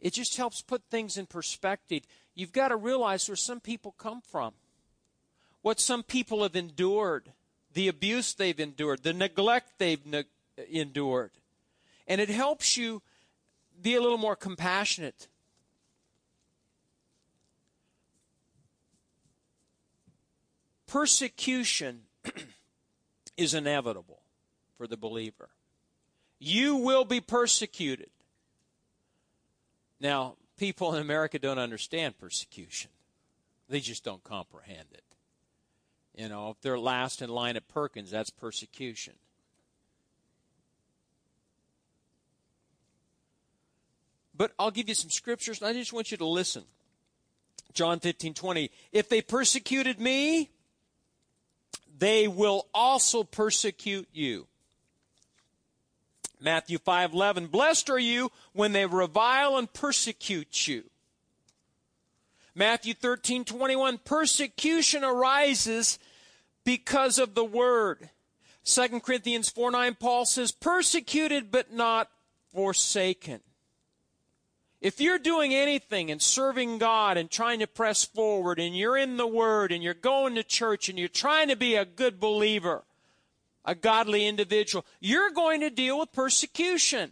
It 0.00 0.12
just 0.12 0.36
helps 0.36 0.60
put 0.60 0.82
things 0.90 1.16
in 1.16 1.26
perspective. 1.26 2.02
You've 2.34 2.52
got 2.52 2.68
to 2.68 2.76
realize 2.76 3.28
where 3.28 3.36
some 3.36 3.60
people 3.60 3.94
come 3.98 4.20
from, 4.20 4.54
what 5.62 5.80
some 5.80 6.02
people 6.02 6.42
have 6.42 6.56
endured, 6.56 7.32
the 7.72 7.88
abuse 7.88 8.34
they've 8.34 8.58
endured, 8.58 9.04
the 9.04 9.12
neglect 9.12 9.78
they've 9.78 10.04
ne- 10.04 10.24
endured. 10.70 11.32
And 12.08 12.20
it 12.20 12.30
helps 12.30 12.76
you 12.76 13.02
be 13.80 13.94
a 13.94 14.00
little 14.00 14.18
more 14.18 14.36
compassionate. 14.36 15.28
Persecution 20.88 22.07
is 23.38 23.54
inevitable 23.54 24.20
for 24.76 24.86
the 24.86 24.96
believer. 24.96 25.48
You 26.38 26.76
will 26.76 27.04
be 27.04 27.20
persecuted. 27.20 28.10
Now, 30.00 30.34
people 30.58 30.94
in 30.94 31.00
America 31.00 31.38
don't 31.38 31.58
understand 31.58 32.18
persecution, 32.18 32.90
they 33.68 33.80
just 33.80 34.04
don't 34.04 34.22
comprehend 34.22 34.88
it. 34.92 35.02
You 36.14 36.28
know, 36.28 36.50
if 36.50 36.60
they're 36.60 36.78
last 36.78 37.22
in 37.22 37.30
line 37.30 37.56
at 37.56 37.68
Perkins, 37.68 38.10
that's 38.10 38.30
persecution. 38.30 39.14
But 44.34 44.52
I'll 44.58 44.70
give 44.70 44.88
you 44.88 44.94
some 44.94 45.10
scriptures, 45.10 45.60
and 45.60 45.68
I 45.68 45.72
just 45.72 45.92
want 45.92 46.10
you 46.10 46.16
to 46.16 46.26
listen. 46.26 46.64
John 47.72 48.00
15, 48.00 48.34
20. 48.34 48.70
If 48.92 49.08
they 49.08 49.20
persecuted 49.20 50.00
me, 50.00 50.50
they 51.98 52.28
will 52.28 52.66
also 52.72 53.24
persecute 53.24 54.08
you. 54.12 54.46
Matthew 56.40 56.78
5:11 56.78 57.50
Blessed 57.50 57.90
are 57.90 57.98
you 57.98 58.30
when 58.52 58.72
they 58.72 58.86
revile 58.86 59.56
and 59.56 59.72
persecute 59.72 60.68
you. 60.68 60.88
Matthew 62.54 62.94
13:21 62.94 63.98
Persecution 64.04 65.04
arises 65.04 65.98
because 66.64 67.18
of 67.18 67.34
the 67.34 67.44
word. 67.44 68.10
2 68.64 69.00
Corinthians 69.00 69.48
4 69.48 69.70
9, 69.70 69.94
Paul 69.94 70.26
says, 70.26 70.52
persecuted 70.52 71.50
but 71.50 71.72
not 71.72 72.10
forsaken. 72.52 73.40
If 74.80 75.00
you're 75.00 75.18
doing 75.18 75.52
anything 75.52 76.10
and 76.10 76.22
serving 76.22 76.78
God 76.78 77.16
and 77.16 77.28
trying 77.28 77.58
to 77.58 77.66
press 77.66 78.04
forward 78.04 78.60
and 78.60 78.76
you're 78.76 78.96
in 78.96 79.16
the 79.16 79.26
Word 79.26 79.72
and 79.72 79.82
you're 79.82 79.94
going 79.94 80.36
to 80.36 80.44
church 80.44 80.88
and 80.88 80.98
you're 80.98 81.08
trying 81.08 81.48
to 81.48 81.56
be 81.56 81.74
a 81.74 81.84
good 81.84 82.20
believer, 82.20 82.84
a 83.64 83.74
godly 83.74 84.26
individual, 84.26 84.86
you're 85.00 85.30
going 85.30 85.60
to 85.60 85.70
deal 85.70 85.98
with 85.98 86.12
persecution. 86.12 87.10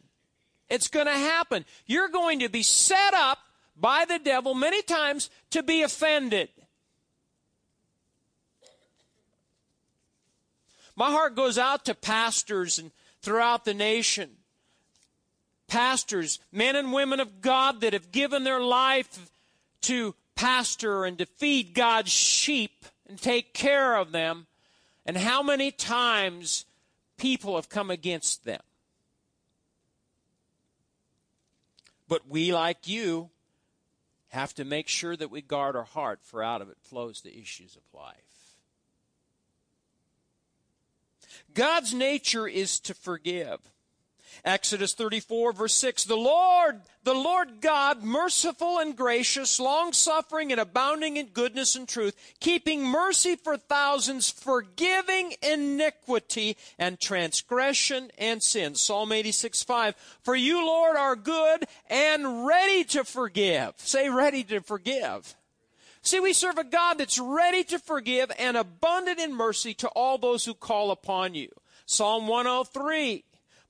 It's 0.68 0.88
going 0.88 1.06
to 1.06 1.12
happen. 1.12 1.64
You're 1.86 2.08
going 2.08 2.38
to 2.38 2.48
be 2.48 2.62
set 2.62 3.14
up 3.14 3.38
by 3.76 4.04
the 4.04 4.20
devil 4.20 4.54
many 4.54 4.82
times 4.82 5.28
to 5.50 5.62
be 5.62 5.82
offended. 5.82 6.48
My 10.94 11.10
heart 11.10 11.34
goes 11.34 11.58
out 11.58 11.84
to 11.86 11.94
pastors 11.94 12.78
and 12.78 12.92
throughout 13.20 13.64
the 13.64 13.74
nation 13.74 14.36
pastors, 15.68 16.38
men 16.52 16.76
and 16.76 16.92
women 16.92 17.20
of 17.20 17.40
God 17.40 17.80
that 17.80 17.92
have 17.92 18.12
given 18.12 18.44
their 18.44 18.60
life 18.60 19.30
to 19.82 20.14
pastor 20.34 21.04
and 21.04 21.18
to 21.18 21.26
feed 21.26 21.74
God's 21.74 22.10
sheep 22.12 22.84
and 23.08 23.20
take 23.20 23.54
care 23.54 23.96
of 23.96 24.12
them, 24.12 24.46
and 25.04 25.16
how 25.16 25.42
many 25.42 25.70
times 25.70 26.64
people 27.16 27.54
have 27.54 27.68
come 27.68 27.90
against 27.90 28.44
them. 28.44 28.60
But 32.08 32.28
we, 32.28 32.52
like 32.52 32.88
you, 32.88 33.30
have 34.28 34.54
to 34.54 34.64
make 34.64 34.88
sure 34.88 35.16
that 35.16 35.30
we 35.30 35.40
guard 35.40 35.76
our 35.76 35.84
heart, 35.84 36.20
for 36.22 36.42
out 36.42 36.60
of 36.60 36.68
it 36.68 36.78
flows 36.80 37.20
the 37.20 37.38
issues 37.38 37.76
of 37.76 37.82
life. 37.98 38.14
God's 41.54 41.94
nature 41.94 42.46
is 42.46 42.80
to 42.80 42.94
forgive. 42.94 43.60
Exodus 44.44 44.94
34 44.94 45.52
verse 45.52 45.74
6, 45.74 46.04
the 46.04 46.16
Lord, 46.16 46.80
the 47.04 47.14
Lord 47.14 47.60
God, 47.60 48.02
merciful 48.02 48.78
and 48.78 48.96
gracious, 48.96 49.60
long 49.60 49.92
suffering 49.92 50.52
and 50.52 50.60
abounding 50.60 51.16
in 51.16 51.26
goodness 51.26 51.76
and 51.76 51.88
truth, 51.88 52.16
keeping 52.40 52.84
mercy 52.84 53.36
for 53.36 53.56
thousands, 53.56 54.30
forgiving 54.30 55.34
iniquity 55.42 56.56
and 56.78 56.98
transgression 56.98 58.10
and 58.18 58.42
sin. 58.42 58.74
Psalm 58.74 59.12
86 59.12 59.62
5, 59.62 59.94
for 60.22 60.34
you, 60.34 60.64
Lord, 60.64 60.96
are 60.96 61.16
good 61.16 61.64
and 61.88 62.46
ready 62.46 62.84
to 62.84 63.04
forgive. 63.04 63.74
Say 63.78 64.08
ready 64.08 64.44
to 64.44 64.60
forgive. 64.60 65.36
See, 66.06 66.20
we 66.20 66.34
serve 66.34 66.56
a 66.56 66.62
God 66.62 66.98
that's 66.98 67.18
ready 67.18 67.64
to 67.64 67.80
forgive 67.80 68.30
and 68.38 68.56
abundant 68.56 69.18
in 69.18 69.34
mercy 69.34 69.74
to 69.74 69.88
all 69.88 70.18
those 70.18 70.44
who 70.44 70.54
call 70.54 70.92
upon 70.92 71.34
you. 71.34 71.48
Psalm 71.84 72.28
103. 72.28 73.24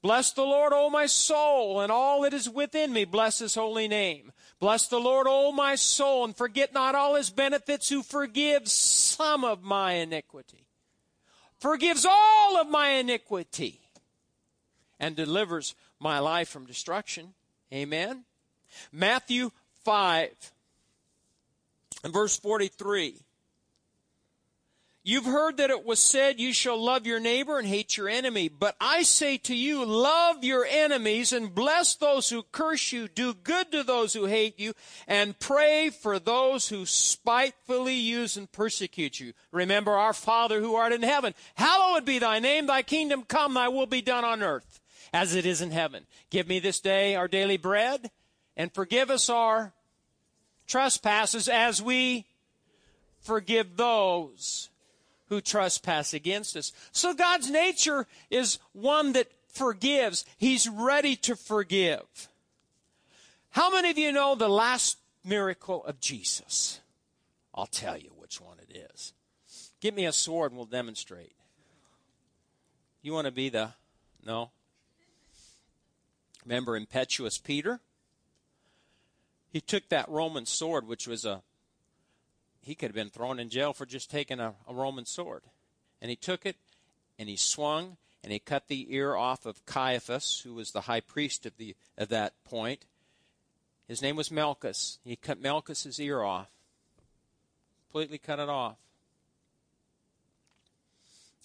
Bless 0.06 0.30
the 0.30 0.44
Lord, 0.44 0.72
O 0.72 0.88
my 0.88 1.06
soul, 1.06 1.80
and 1.80 1.90
all 1.90 2.22
that 2.22 2.32
is 2.32 2.48
within 2.48 2.92
me. 2.92 3.04
Bless 3.04 3.40
his 3.40 3.56
holy 3.56 3.88
name. 3.88 4.30
Bless 4.60 4.86
the 4.86 5.00
Lord, 5.00 5.26
O 5.28 5.50
my 5.50 5.75
soul, 5.75 6.25
and 6.25 6.36
forget 6.36 6.72
not 6.72 6.94
all 6.94 7.16
his 7.16 7.28
benefits, 7.28 7.88
who 7.88 8.04
forgives 8.04 8.70
some 8.70 9.42
of 9.42 9.64
my 9.64 9.94
iniquity, 9.94 10.68
forgives 11.58 12.06
all 12.08 12.56
of 12.56 12.68
my 12.68 12.90
iniquity, 12.90 13.80
and 15.00 15.16
delivers 15.16 15.75
my 15.98 16.20
life 16.20 16.48
from 16.48 16.66
destruction. 16.66 17.34
Amen. 17.72 18.22
Matthew 18.92 19.50
5 19.84 20.52
and 22.04 22.12
verse 22.12 22.38
43, 22.38 23.16
You've 25.08 25.26
heard 25.26 25.58
that 25.58 25.70
it 25.70 25.84
was 25.84 26.00
said, 26.00 26.40
You 26.40 26.52
shall 26.52 26.82
love 26.82 27.06
your 27.06 27.20
neighbor 27.20 27.60
and 27.60 27.68
hate 27.68 27.96
your 27.96 28.08
enemy. 28.08 28.48
But 28.48 28.75
I 28.80 29.04
say 29.04 29.36
to 29.38 29.54
you, 29.54 29.84
love 29.84 30.42
your 30.42 30.66
enemies 30.68 31.32
and 31.32 31.54
bless 31.54 31.94
those 31.94 32.28
who 32.28 32.42
curse 32.42 32.90
you. 32.90 33.06
Do 33.06 33.32
good 33.32 33.70
to 33.70 33.84
those 33.84 34.14
who 34.14 34.25
hate 34.25 34.58
you 34.58 34.75
and 35.06 35.38
pray 35.38 35.90
for 35.90 36.18
those 36.18 36.70
who 36.70 36.84
spitefully 36.86 37.94
use 37.94 38.36
and 38.36 38.50
persecute 38.50 39.20
you. 39.20 39.32
Remember 39.52 39.92
our 39.92 40.12
Father 40.12 40.60
who 40.60 40.75
art 40.75 40.92
in 40.92 41.04
heaven. 41.04 41.34
Hallowed 41.54 42.04
be 42.04 42.18
thy 42.18 42.40
name, 42.40 42.66
thy 42.66 42.82
kingdom 42.82 43.22
come, 43.22 43.54
thy 43.54 43.68
will 43.68 43.86
be 43.86 44.02
done 44.02 44.25
on 44.25 44.42
earth 44.42 44.80
as 45.12 45.36
it 45.36 45.46
is 45.46 45.60
in 45.60 45.70
heaven. 45.70 46.04
Give 46.30 46.48
me 46.48 46.58
this 46.58 46.80
day 46.80 47.14
our 47.14 47.28
daily 47.28 47.58
bread 47.58 48.10
and 48.56 48.75
forgive 48.75 49.12
us 49.12 49.30
our 49.30 49.72
trespasses 50.66 51.48
as 51.48 51.80
we 51.80 52.26
forgive 53.20 53.76
those 53.76 54.68
who 55.28 55.40
trespass 55.40 56.14
against 56.14 56.56
us. 56.56 56.73
So 56.92 57.14
God's 57.14 57.50
nature 57.50 58.06
is 58.30 58.59
one 58.73 59.12
that 59.12 59.30
forgives. 59.49 60.25
He's 60.37 60.68
ready 60.68 61.16
to 61.16 61.37
forgive. 61.37 62.28
How 63.50 63.71
many 63.71 63.90
of 63.90 63.99
you 63.99 64.12
know 64.12 64.35
the 64.35 64.49
last 64.49 64.99
miracle 65.25 65.85
of 65.85 66.00
Jesus? 66.00 66.80
I'll 67.54 67.66
tell 67.66 67.97
you 67.97 68.11
which 68.18 68.40
one 68.40 68.59
it 68.59 68.90
is. 68.92 69.14
Give 69.80 69.95
me 69.95 70.04
a 70.04 70.12
sword 70.12 70.52
and 70.52 70.59
we'll 70.59 70.66
demonstrate. 70.66 71.33
You 73.02 73.12
want 73.12 73.26
to 73.26 73.33
be 73.33 73.49
the. 73.49 73.71
No? 74.25 74.50
Remember 76.45 76.76
impetuous 76.76 77.38
Peter? 77.38 77.80
He 79.52 79.61
took 79.61 79.88
that 79.88 80.09
Roman 80.09 80.45
sword, 80.45 80.87
which 80.87 81.06
was 81.06 81.25
a 81.25 81.42
he 82.66 82.75
could 82.75 82.88
have 82.88 82.96
been 82.96 83.11
thrown 83.11 83.38
in 83.38 83.49
jail 83.49 83.73
for 83.73 83.87
just 83.87 84.11
taking 84.11 84.40
a, 84.40 84.52
a 84.66 84.75
Roman 84.75 85.06
sword. 85.06 85.44
And 86.02 86.11
he 86.11 86.16
took 86.16 86.44
it 86.44 86.56
and 87.16 87.28
he 87.28 87.37
swung 87.37 87.96
and 88.25 88.32
he 88.32 88.40
cut 88.40 88.66
the 88.66 88.92
ear 88.92 89.14
off 89.14 89.46
of 89.46 89.64
Caiaphas, 89.66 90.40
who 90.40 90.52
was 90.52 90.73
the 90.73 90.82
high 90.82 90.99
priest 90.99 91.46
of 91.46 91.56
the 91.58 91.76
of 91.96 92.08
that 92.08 92.32
point. 92.42 92.85
His 93.87 94.02
name 94.02 94.16
was 94.16 94.32
Malchus. 94.32 94.99
He 95.04 95.14
cut 95.14 95.40
Malchus's 95.40 96.00
ear 96.00 96.23
off. 96.23 96.50
Completely 97.87 98.18
cut 98.18 98.40
it 98.40 98.49
off. 98.49 98.78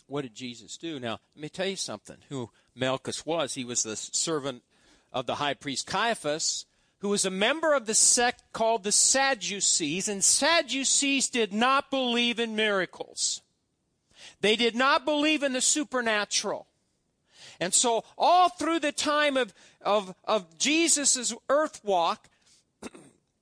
What 0.07 0.23
did 0.23 0.33
Jesus 0.33 0.75
do? 0.75 0.99
Now, 0.99 1.19
let 1.35 1.41
me 1.43 1.49
tell 1.49 1.67
you 1.67 1.75
something. 1.75 2.17
Who 2.29 2.49
Malchus 2.75 3.27
was. 3.27 3.53
He 3.53 3.63
was 3.63 3.83
the 3.83 3.95
servant 3.95 4.63
of 5.13 5.27
the 5.27 5.35
high 5.35 5.53
priest 5.53 5.85
Caiaphas, 5.85 6.65
who 7.01 7.09
was 7.09 7.25
a 7.25 7.31
member 7.31 7.73
of 7.73 7.87
the 7.87 7.95
sect 7.95 8.43
called 8.53 8.83
the 8.83 8.91
Sadducees, 8.91 10.07
and 10.07 10.23
Sadducees 10.23 11.29
did 11.29 11.51
not 11.51 11.89
believe 11.89 12.39
in 12.39 12.55
miracles. 12.55 13.41
They 14.41 14.55
did 14.55 14.75
not 14.75 15.03
believe 15.03 15.41
in 15.41 15.53
the 15.53 15.61
supernatural. 15.61 16.67
And 17.59 17.73
so, 17.73 18.03
all 18.17 18.49
through 18.49 18.79
the 18.79 18.91
time 18.91 19.35
of, 19.35 19.53
of, 19.81 20.13
of 20.25 20.59
Jesus' 20.59 21.33
earth 21.49 21.81
walk, 21.83 22.29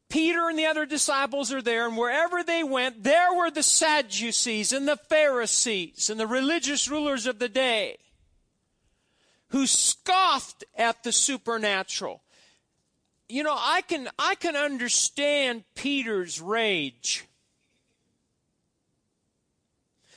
Peter 0.09 0.47
and 0.47 0.57
the 0.57 0.65
other 0.65 0.85
disciples 0.85 1.51
are 1.51 1.61
there, 1.61 1.85
and 1.85 1.97
wherever 1.97 2.43
they 2.43 2.63
went, 2.63 3.03
there 3.03 3.33
were 3.33 3.51
the 3.51 3.63
Sadducees 3.63 4.71
and 4.71 4.87
the 4.87 4.97
Pharisees 4.97 6.09
and 6.09 6.17
the 6.17 6.27
religious 6.27 6.89
rulers 6.89 7.27
of 7.27 7.39
the 7.39 7.49
day 7.49 7.97
who 9.49 9.67
scoffed 9.67 10.63
at 10.77 11.03
the 11.03 11.11
supernatural 11.11 12.21
you 13.29 13.43
know, 13.43 13.55
I 13.55 13.81
can 13.81 14.09
I 14.17 14.35
can 14.35 14.55
understand 14.55 15.63
Peter's 15.75 16.41
rage. 16.41 17.25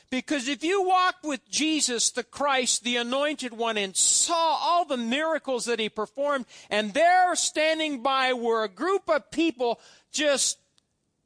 Because 0.09 0.47
if 0.47 0.63
you 0.63 0.83
walked 0.83 1.25
with 1.25 1.49
Jesus, 1.49 2.11
the 2.11 2.23
Christ, 2.23 2.85
the 2.85 2.97
anointed 2.97 3.55
one, 3.55 3.79
and 3.79 3.97
saw 3.97 4.59
all 4.61 4.85
the 4.85 4.99
miracles 4.99 5.65
that 5.65 5.79
he 5.79 5.89
performed, 5.89 6.45
and 6.69 6.93
there 6.93 7.35
standing 7.35 8.03
by 8.03 8.35
were 8.35 8.63
a 8.63 8.69
group 8.69 9.09
of 9.09 9.31
people 9.31 9.81
just, 10.11 10.59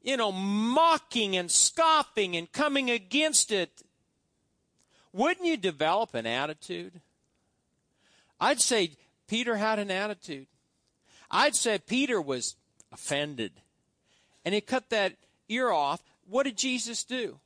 you 0.03 0.17
know, 0.17 0.31
mocking 0.31 1.37
and 1.37 1.51
scoffing 1.51 2.37
and 2.37 2.53
coming 2.53 2.89
against 2.89 3.51
it, 3.51 3.83
wouldn't 5.13 5.47
you 5.47 5.57
develop 5.57 6.15
an 6.15 6.27
attitude? 6.27 7.01
I'd 8.39 8.61
say 8.61 8.93
Peter 9.27 9.57
had 9.57 9.81
an 9.81 9.91
attitude. 9.91 10.47
I'd 11.31 11.55
say 11.55 11.79
Peter 11.79 12.21
was 12.21 12.57
offended. 12.93 13.53
And 14.45 14.55
he 14.55 14.61
cut 14.61 14.91
that 14.91 15.15
ear 15.49 15.71
off. 15.71 16.03
What 16.29 16.45
did 16.45 16.57
Jesus 16.57 17.05
do? 17.05 17.39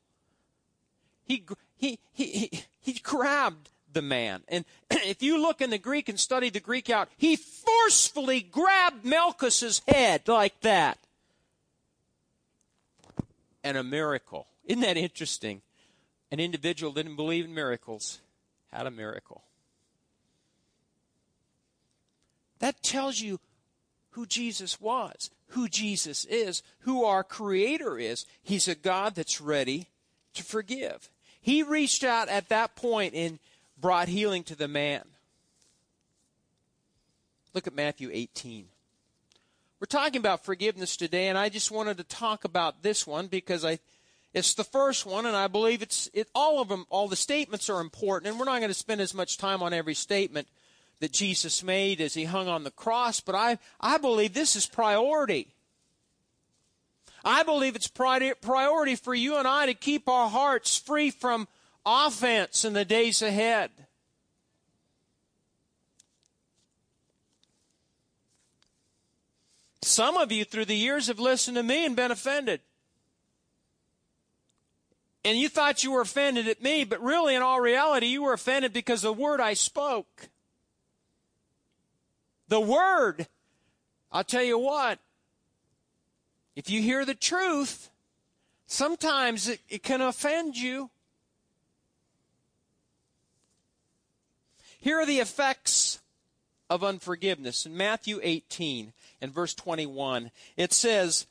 He, 1.25 1.45
he, 1.77 1.99
he, 2.13 2.27
he, 2.27 2.65
he 2.81 2.93
grabbed 2.95 3.71
the 3.93 4.03
man. 4.03 4.43
And 4.49 4.65
if 4.91 5.23
you 5.23 5.41
look 5.41 5.61
in 5.61 5.71
the 5.71 5.79
Greek 5.79 6.09
and 6.09 6.19
study 6.19 6.51
the 6.51 6.61
Greek 6.61 6.91
out, 6.91 7.09
he 7.17 7.37
forcefully 7.37 8.41
grabbed 8.41 9.05
Malchus's 9.05 9.83
head 9.87 10.29
like 10.29 10.61
that. 10.61 10.99
And 13.63 13.77
a 13.77 13.83
miracle. 13.83 14.47
Isn't 14.65 14.83
that 14.83 14.97
interesting? 14.97 15.63
An 16.31 16.41
individual 16.41 16.93
didn't 16.93 17.17
believe 17.17 17.45
in 17.45 17.55
miracles, 17.55 18.21
had 18.73 18.87
a 18.87 18.91
miracle. 18.91 19.43
That 22.61 22.83
tells 22.83 23.21
you 23.21 23.41
who 24.11 24.27
Jesus 24.27 24.81
was, 24.81 25.31
who 25.49 25.69
Jesus 25.69 26.25
is, 26.25 26.63
who 26.81 27.05
our 27.05 27.25
Creator 27.25 27.99
is. 27.99 28.27
He's 28.43 28.69
a 28.69 28.75
God 28.75 29.15
that's 29.15 29.41
ready 29.41 29.89
to 30.35 30.43
forgive. 30.43 31.09
He 31.41 31.63
reached 31.63 32.05
out 32.05 32.29
at 32.29 32.49
that 32.49 32.77
point 32.77 33.15
and 33.15 33.39
brought 33.79 34.09
healing 34.09 34.45
to 34.45 34.55
the 34.55 34.69
man. 34.69 35.03
Look 37.55 37.67
at 37.67 37.75
Matthew 37.75 38.11
18. 38.13 38.67
We're 39.81 39.87
talking 39.87 40.19
about 40.19 40.45
forgiveness 40.45 40.97
today, 40.97 41.29
and 41.29 41.39
I 41.39 41.49
just 41.49 41.71
wanted 41.71 41.97
to 41.97 42.05
talk 42.05 42.45
about 42.45 42.83
this 42.83 43.07
one 43.07 43.29
because 43.29 43.65
I, 43.65 43.79
it's 44.35 44.53
the 44.53 44.63
first 44.63 45.07
one, 45.07 45.25
and 45.25 45.35
I 45.35 45.47
believe 45.47 45.81
it's 45.81 46.11
it, 46.13 46.29
all 46.35 46.61
of 46.61 46.69
them. 46.69 46.85
All 46.91 47.09
the 47.09 47.17
statements 47.17 47.71
are 47.71 47.81
important, 47.81 48.31
and 48.31 48.39
we're 48.39 48.45
not 48.45 48.59
going 48.59 48.69
to 48.69 48.75
spend 48.75 49.01
as 49.01 49.15
much 49.15 49.39
time 49.39 49.63
on 49.63 49.73
every 49.73 49.95
statement 49.95 50.49
that 51.01 51.13
Jesus 51.13 51.63
made 51.63 52.01
as 52.01 52.15
he 52.15 52.25
hung 52.25 52.47
on 52.47 52.65
the 52.65 52.71
cross, 52.71 53.21
but 53.21 53.35
I, 53.35 53.59
I 53.81 53.99
believe 53.99 54.35
this 54.35 54.55
is 54.55 54.67
priority. 54.67 55.49
I 57.25 57.43
believe 57.43 57.77
it's 57.77 57.89
priority 57.89 58.95
for 58.97 59.15
you 59.15 59.37
and 59.37 59.47
I 59.49 59.67
to 59.67 59.75
keep 59.75 60.09
our 60.09 60.29
hearts 60.29 60.77
free 60.77 61.11
from 61.11 61.49
offense 61.85 62.65
in 62.65 62.73
the 62.73 62.85
days 62.85 63.21
ahead. 63.23 63.71
Some 69.83 70.17
of 70.17 70.31
you 70.31 70.45
through 70.45 70.67
the 70.67 70.77
years 70.77 71.09
have 71.09 71.19
listened 71.19 71.57
to 71.57 71.63
me 71.63 71.85
and 71.85 71.97
been 71.97 72.11
offended. 72.11 72.61
And 75.25 75.39
you 75.39 75.49
thought 75.49 75.85
you 75.85 75.93
were 75.93 76.01
offended 76.01 76.49
at 76.49 76.63
me, 76.63 76.85
but 76.85 77.03
really, 77.03 77.35
in 77.35 77.43
all 77.43 77.61
reality, 77.61 78.07
you 78.07 78.23
were 78.23 78.33
offended 78.33 78.73
because 78.73 79.03
the 79.03 79.13
word 79.13 79.41
I 79.41 79.55
spoke. 79.55 80.31
The 82.51 82.61
Word, 82.61 83.29
I'll 84.11 84.25
tell 84.25 84.43
you 84.43 84.59
what, 84.59 84.99
if 86.57 86.69
you 86.69 86.83
hear 86.83 87.05
the 87.05 87.15
truth, 87.15 87.91
sometimes 88.67 89.47
it, 89.47 89.61
it 89.69 89.85
can 89.85 90.01
offend 90.01 90.57
you. 90.57 90.91
Here 94.81 94.99
are 94.99 95.07
the 95.07 95.21
effects 95.21 96.01
of 96.69 96.83
unforgiveness. 96.83 97.67
In 97.67 97.77
Matthew 97.77 98.19
18 98.21 98.95
and 99.23 99.33
verse 99.33 99.55
21, 99.55 100.33
it 100.57 100.73
says, 100.73 101.29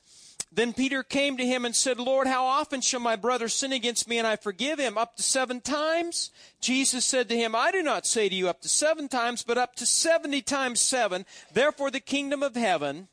then 0.51 0.73
Peter 0.73 1.03
came 1.03 1.37
to 1.37 1.45
him 1.45 1.63
and 1.63 1.75
said, 1.75 1.99
Lord, 1.99 2.25
how 2.25 2.45
often 2.45 2.81
shall 2.81 2.99
my 2.99 3.15
brother 3.15 3.47
sin 3.47 3.71
against 3.71 4.07
me 4.07 4.17
and 4.17 4.25
I 4.25 4.35
forgive 4.35 4.79
him? 4.79 4.97
Up 4.97 5.15
to 5.17 5.23
seven 5.23 5.61
times? 5.61 6.31
Jesus 6.59 7.05
said 7.05 7.29
to 7.29 7.37
him, 7.37 7.55
I 7.55 7.71
do 7.71 7.83
not 7.83 8.07
say 8.07 8.29
to 8.29 8.35
you 8.35 8.49
up 8.49 8.61
to 8.61 8.69
seven 8.69 9.07
times, 9.07 9.43
but 9.43 9.59
up 9.59 9.75
to 9.75 9.85
seventy 9.85 10.41
times 10.41 10.81
seven. 10.81 11.25
Therefore 11.53 11.91
the 11.91 11.99
kingdom 11.99 12.41
of 12.41 12.55
heaven 12.55 13.09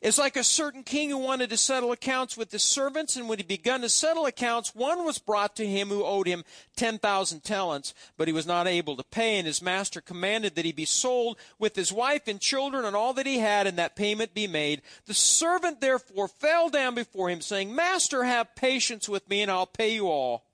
it's 0.00 0.18
like 0.18 0.36
a 0.36 0.44
certain 0.44 0.82
king 0.82 1.10
who 1.10 1.18
wanted 1.18 1.50
to 1.50 1.56
settle 1.56 1.92
accounts 1.92 2.36
with 2.36 2.52
his 2.52 2.62
servants, 2.62 3.16
and 3.16 3.28
when 3.28 3.38
he 3.38 3.44
begun 3.44 3.80
to 3.80 3.88
settle 3.88 4.26
accounts, 4.26 4.74
one 4.74 5.04
was 5.04 5.18
brought 5.18 5.56
to 5.56 5.66
him 5.66 5.88
who 5.88 6.04
owed 6.04 6.26
him 6.26 6.44
10,000 6.76 7.42
talents, 7.42 7.94
but 8.16 8.28
he 8.28 8.32
was 8.32 8.46
not 8.46 8.66
able 8.66 8.96
to 8.96 9.02
pay, 9.02 9.38
and 9.38 9.46
his 9.46 9.62
master 9.62 10.00
commanded 10.00 10.54
that 10.54 10.64
he 10.64 10.72
be 10.72 10.84
sold 10.84 11.36
with 11.58 11.74
his 11.74 11.92
wife 11.92 12.28
and 12.28 12.40
children 12.40 12.84
and 12.84 12.94
all 12.94 13.12
that 13.12 13.26
he 13.26 13.38
had, 13.38 13.66
and 13.66 13.76
that 13.78 13.96
payment 13.96 14.34
be 14.34 14.46
made. 14.46 14.82
The 15.06 15.14
servant 15.14 15.80
therefore 15.80 16.28
fell 16.28 16.68
down 16.68 16.94
before 16.94 17.30
him, 17.30 17.40
saying, 17.40 17.74
Master, 17.74 18.24
have 18.24 18.54
patience 18.54 19.08
with 19.08 19.28
me, 19.28 19.42
and 19.42 19.50
I'll 19.50 19.66
pay 19.66 19.94
you 19.94 20.08
all. 20.08 20.44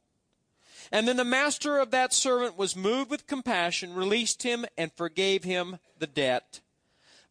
And 0.92 1.08
then 1.08 1.16
the 1.16 1.24
master 1.24 1.78
of 1.78 1.90
that 1.90 2.12
servant 2.12 2.58
was 2.58 2.76
moved 2.76 3.10
with 3.10 3.26
compassion, 3.26 3.94
released 3.94 4.42
him, 4.42 4.64
and 4.76 4.92
forgave 4.92 5.44
him 5.44 5.78
the 5.98 6.06
debt. 6.06 6.60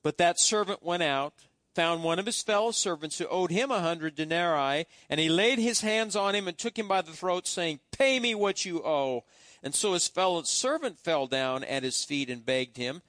But 0.01 0.17
that 0.17 0.39
servant 0.39 0.83
went 0.83 1.03
out 1.03 1.33
found 1.73 2.03
one 2.03 2.19
of 2.19 2.25
his 2.25 2.41
fellow 2.41 2.71
servants 2.71 3.17
who 3.17 3.27
owed 3.27 3.51
him 3.51 3.71
a 3.71 3.79
hundred 3.79 4.15
denarii, 4.15 4.85
and 5.09 5.19
he 5.19 5.29
laid 5.29 5.59
his 5.59 5.81
hands 5.81 6.15
on 6.15 6.35
him 6.35 6.47
and 6.47 6.57
took 6.57 6.77
him 6.77 6.87
by 6.87 7.01
the 7.01 7.11
throat, 7.11 7.47
saying, 7.47 7.79
Pay 7.91 8.19
me 8.19 8.35
what 8.35 8.65
you 8.65 8.83
owe. 8.83 9.23
And 9.61 9.73
so 9.73 9.93
his 9.93 10.07
fellow 10.07 10.43
servant 10.43 10.99
fell 10.99 11.27
down 11.27 11.63
at 11.63 11.83
his 11.83 12.03
feet 12.03 12.29
and 12.29 12.45
begged 12.45 12.77
him, 12.77 13.01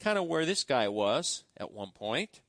kind 0.00 0.18
of 0.18 0.24
where 0.24 0.46
this 0.46 0.64
guy 0.64 0.88
was 0.88 1.44
at 1.56 1.72
one 1.72 1.90
point 1.90 2.40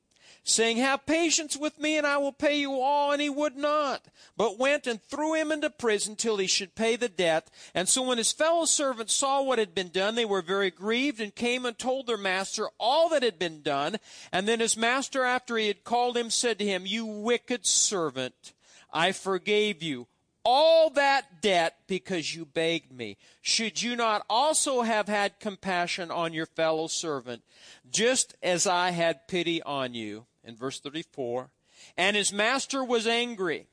saying, 0.49 0.77
Have 0.77 1.05
patience 1.05 1.55
with 1.55 1.79
me, 1.79 1.97
and 1.97 2.05
I 2.05 2.17
will 2.17 2.31
pay 2.31 2.59
you 2.59 2.79
all. 2.79 3.11
And 3.11 3.21
he 3.21 3.29
would 3.29 3.55
not, 3.55 4.07
but 4.35 4.59
went 4.59 4.87
and 4.87 5.01
threw 5.01 5.33
him 5.33 5.51
into 5.51 5.69
prison 5.69 6.15
till 6.15 6.37
he 6.37 6.47
should 6.47 6.75
pay 6.75 6.95
the 6.95 7.09
debt. 7.09 7.49
And 7.73 7.87
so 7.87 8.01
when 8.01 8.17
his 8.17 8.31
fellow 8.31 8.65
servants 8.65 9.13
saw 9.13 9.41
what 9.41 9.59
had 9.59 9.75
been 9.75 9.89
done, 9.89 10.15
they 10.15 10.25
were 10.25 10.41
very 10.41 10.71
grieved, 10.71 11.21
and 11.21 11.33
came 11.33 11.65
and 11.65 11.77
told 11.77 12.07
their 12.07 12.17
master 12.17 12.67
all 12.79 13.09
that 13.09 13.23
had 13.23 13.39
been 13.39 13.61
done. 13.61 13.97
And 14.31 14.47
then 14.47 14.59
his 14.59 14.75
master, 14.75 15.23
after 15.23 15.57
he 15.57 15.67
had 15.67 15.83
called 15.83 16.17
him, 16.17 16.29
said 16.29 16.59
to 16.59 16.65
him, 16.65 16.85
You 16.85 17.05
wicked 17.05 17.65
servant, 17.65 18.53
I 18.91 19.11
forgave 19.11 19.83
you 19.83 20.07
all 20.45 20.89
that 20.91 21.41
debt 21.41 21.75
because 21.87 22.33
you 22.35 22.45
begged 22.45 22.91
me. 22.91 23.17
Should 23.41 23.81
you 23.81 23.95
not 23.95 24.25
also 24.29 24.81
have 24.81 25.07
had 25.07 25.39
compassion 25.39 26.09
on 26.11 26.33
your 26.33 26.45
fellow 26.45 26.87
servant, 26.87 27.43
just 27.89 28.35
as 28.41 28.65
I 28.65 28.91
had 28.91 29.27
pity 29.27 29.61
on 29.61 29.93
you? 29.93 30.25
In 30.43 30.55
verse 30.55 30.79
34. 30.79 31.49
And 31.97 32.15
his 32.15 32.33
master 32.33 32.83
was 32.83 33.07
angry 33.07 33.67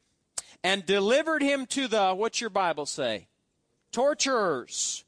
and 0.63 0.87
delivered 0.87 1.43
him 1.43 1.67
to 1.67 1.89
the, 1.89 2.15
what's 2.15 2.41
your 2.41 2.51
Bible 2.51 2.87
say? 2.87 3.29
Torturers 3.93 5.05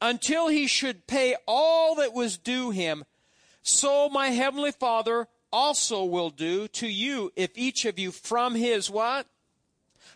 until 0.00 0.48
he 0.48 0.66
should 0.66 1.06
pay 1.06 1.34
all 1.46 1.94
that 1.94 2.12
was 2.12 2.36
due 2.36 2.70
him. 2.70 3.04
So 3.62 4.08
my 4.08 4.28
heavenly 4.28 4.72
Father 4.72 5.28
also 5.50 6.04
will 6.04 6.30
do 6.30 6.68
to 6.68 6.86
you 6.86 7.32
if 7.36 7.50
each 7.56 7.84
of 7.84 7.98
you 7.98 8.10
from 8.10 8.54
his 8.54 8.90
what? 8.90 9.26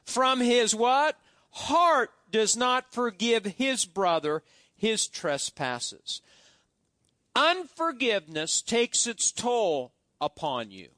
From 0.05 0.41
his 0.41 0.75
what? 0.75 1.17
Heart 1.51 2.11
does 2.31 2.57
not 2.57 2.93
forgive 2.93 3.45
his 3.45 3.85
brother 3.85 4.43
his 4.77 5.07
trespasses. 5.07 6.21
Unforgiveness 7.35 8.61
takes 8.61 9.07
its 9.07 9.33
toll 9.33 9.93
upon 10.21 10.71
you. 10.71 10.89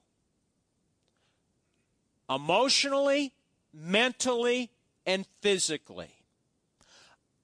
Emotionally, 2.28 3.32
mentally, 3.72 4.70
and 5.06 5.26
physically. 5.40 6.10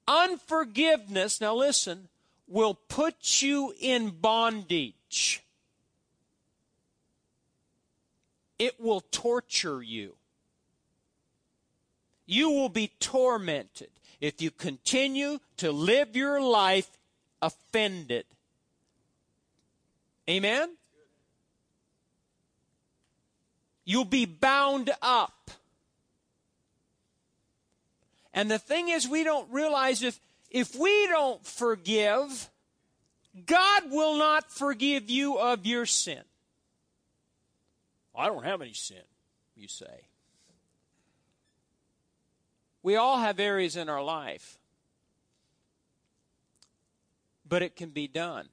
Unforgiveness, 0.07 1.41
now 1.41 1.55
listen, 1.55 2.07
will 2.47 2.73
put 2.73 3.41
you 3.41 3.73
in 3.79 4.09
bondage. 4.09 5.43
It 8.57 8.79
will 8.79 9.01
torture 9.11 9.81
you. 9.81 10.15
You 12.25 12.49
will 12.49 12.69
be 12.69 12.91
tormented 12.99 13.89
if 14.19 14.41
you 14.41 14.51
continue 14.51 15.39
to 15.57 15.71
live 15.71 16.15
your 16.15 16.41
life 16.41 16.89
offended. 17.41 18.25
Amen? 20.29 20.71
You'll 23.89 24.03
be 24.03 24.25
bound 24.25 24.91
up. 25.01 25.49
And 28.33 28.51
the 28.51 28.59
thing 28.59 28.89
is, 28.89 29.07
we 29.07 29.23
don't 29.23 29.49
realize 29.49 30.03
if, 30.03 30.19
if 30.51 30.75
we 30.75 31.07
don't 31.07 31.43
forgive, 31.45 32.49
God 33.45 33.83
will 33.89 34.17
not 34.17 34.51
forgive 34.51 35.09
you 35.09 35.39
of 35.39 35.65
your 35.65 35.85
sin. 35.85 36.21
I 38.13 38.27
don't 38.27 38.43
have 38.43 38.61
any 38.61 38.73
sin, 38.73 39.03
you 39.55 39.69
say. 39.69 40.09
We 42.83 42.97
all 42.97 43.19
have 43.19 43.39
areas 43.39 43.77
in 43.77 43.87
our 43.87 44.03
life, 44.03 44.57
but 47.47 47.63
it 47.63 47.77
can 47.77 47.91
be 47.91 48.09
done. 48.09 48.49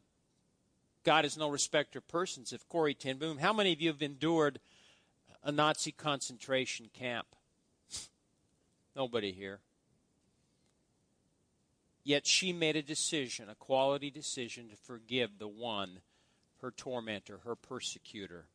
God 1.03 1.25
is 1.25 1.37
no 1.37 1.49
respecter 1.49 1.99
of 1.99 2.07
persons. 2.07 2.53
If 2.53 2.69
Corrie 2.69 2.95
ten 2.95 3.17
Boom, 3.19 3.39
how 3.39 3.53
many 3.53 3.73
of 3.73 3.81
you 3.81 3.89
have 3.89 4.01
endured 4.01 4.61
a 5.45 5.53
Nazi 5.53 5.93
concentration 5.93 6.89
camp. 6.93 7.27
Nobody 8.97 9.31
here. 9.31 9.61
Yet 12.03 12.27
she 12.27 12.53
made 12.53 12.77
a 12.77 12.83
decision, 12.83 13.49
a 13.49 13.55
quality 13.55 14.11
decision, 14.11 14.69
to 14.69 14.77
forgive 14.77 15.39
the 15.39 15.49
one, 15.49 16.01
her 16.61 16.71
tormentor, 16.71 17.41
her 17.45 17.55
persecutor. 17.55 18.47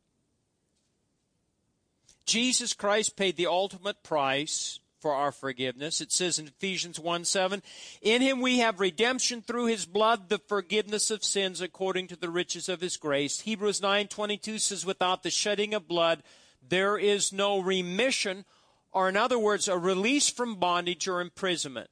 Jesus 2.25 2.73
Christ 2.73 3.15
paid 3.15 3.37
the 3.37 3.47
ultimate 3.47 4.03
price 4.03 4.79
for 4.99 5.13
our 5.13 5.31
forgiveness. 5.31 6.01
It 6.01 6.11
says 6.11 6.37
in 6.37 6.47
Ephesians 6.47 6.99
1 6.99 7.25
7, 7.25 7.63
In 8.01 8.21
him 8.21 8.41
we 8.41 8.59
have 8.59 8.79
redemption 8.79 9.41
through 9.41 9.65
his 9.65 9.85
blood, 9.85 10.29
the 10.29 10.37
forgiveness 10.37 11.09
of 11.09 11.23
sins 11.23 11.61
according 11.61 12.07
to 12.07 12.15
the 12.15 12.29
riches 12.29 12.69
of 12.69 12.81
his 12.81 12.97
grace. 12.97 13.39
Hebrews 13.41 13.81
nine 13.81 14.07
twenty 14.07 14.37
two 14.37 14.59
says, 14.59 14.85
Without 14.85 15.23
the 15.23 15.31
shedding 15.31 15.73
of 15.73 15.87
blood, 15.87 16.21
there 16.67 16.97
is 16.97 17.33
no 17.33 17.59
remission, 17.59 18.45
or 18.91 19.09
in 19.09 19.17
other 19.17 19.39
words, 19.39 19.67
a 19.67 19.77
release 19.77 20.29
from 20.29 20.55
bondage 20.55 21.07
or 21.07 21.21
imprisonment. 21.21 21.89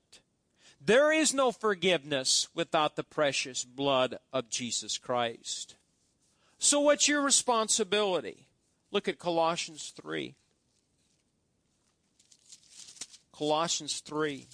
There 0.79 1.11
is 1.11 1.33
no 1.33 1.51
forgiveness 1.51 2.47
without 2.53 2.95
the 2.95 3.03
precious 3.03 3.63
blood 3.63 4.19
of 4.31 4.49
Jesus 4.49 4.97
Christ. 4.97 5.75
So, 6.59 6.79
what's 6.79 7.07
your 7.07 7.21
responsibility? 7.21 8.47
Look 8.91 9.07
at 9.07 9.19
Colossians 9.19 9.93
3. 10.01 10.33
Colossians 13.31 13.99
3. 13.99 14.47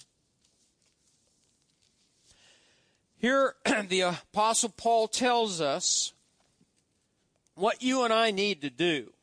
Here, 3.16 3.54
the 3.88 4.02
Apostle 4.02 4.68
Paul 4.76 5.08
tells 5.08 5.62
us 5.62 6.12
what 7.54 7.82
you 7.82 8.04
and 8.04 8.12
I 8.12 8.30
need 8.30 8.60
to 8.60 8.68
do. 8.68 9.13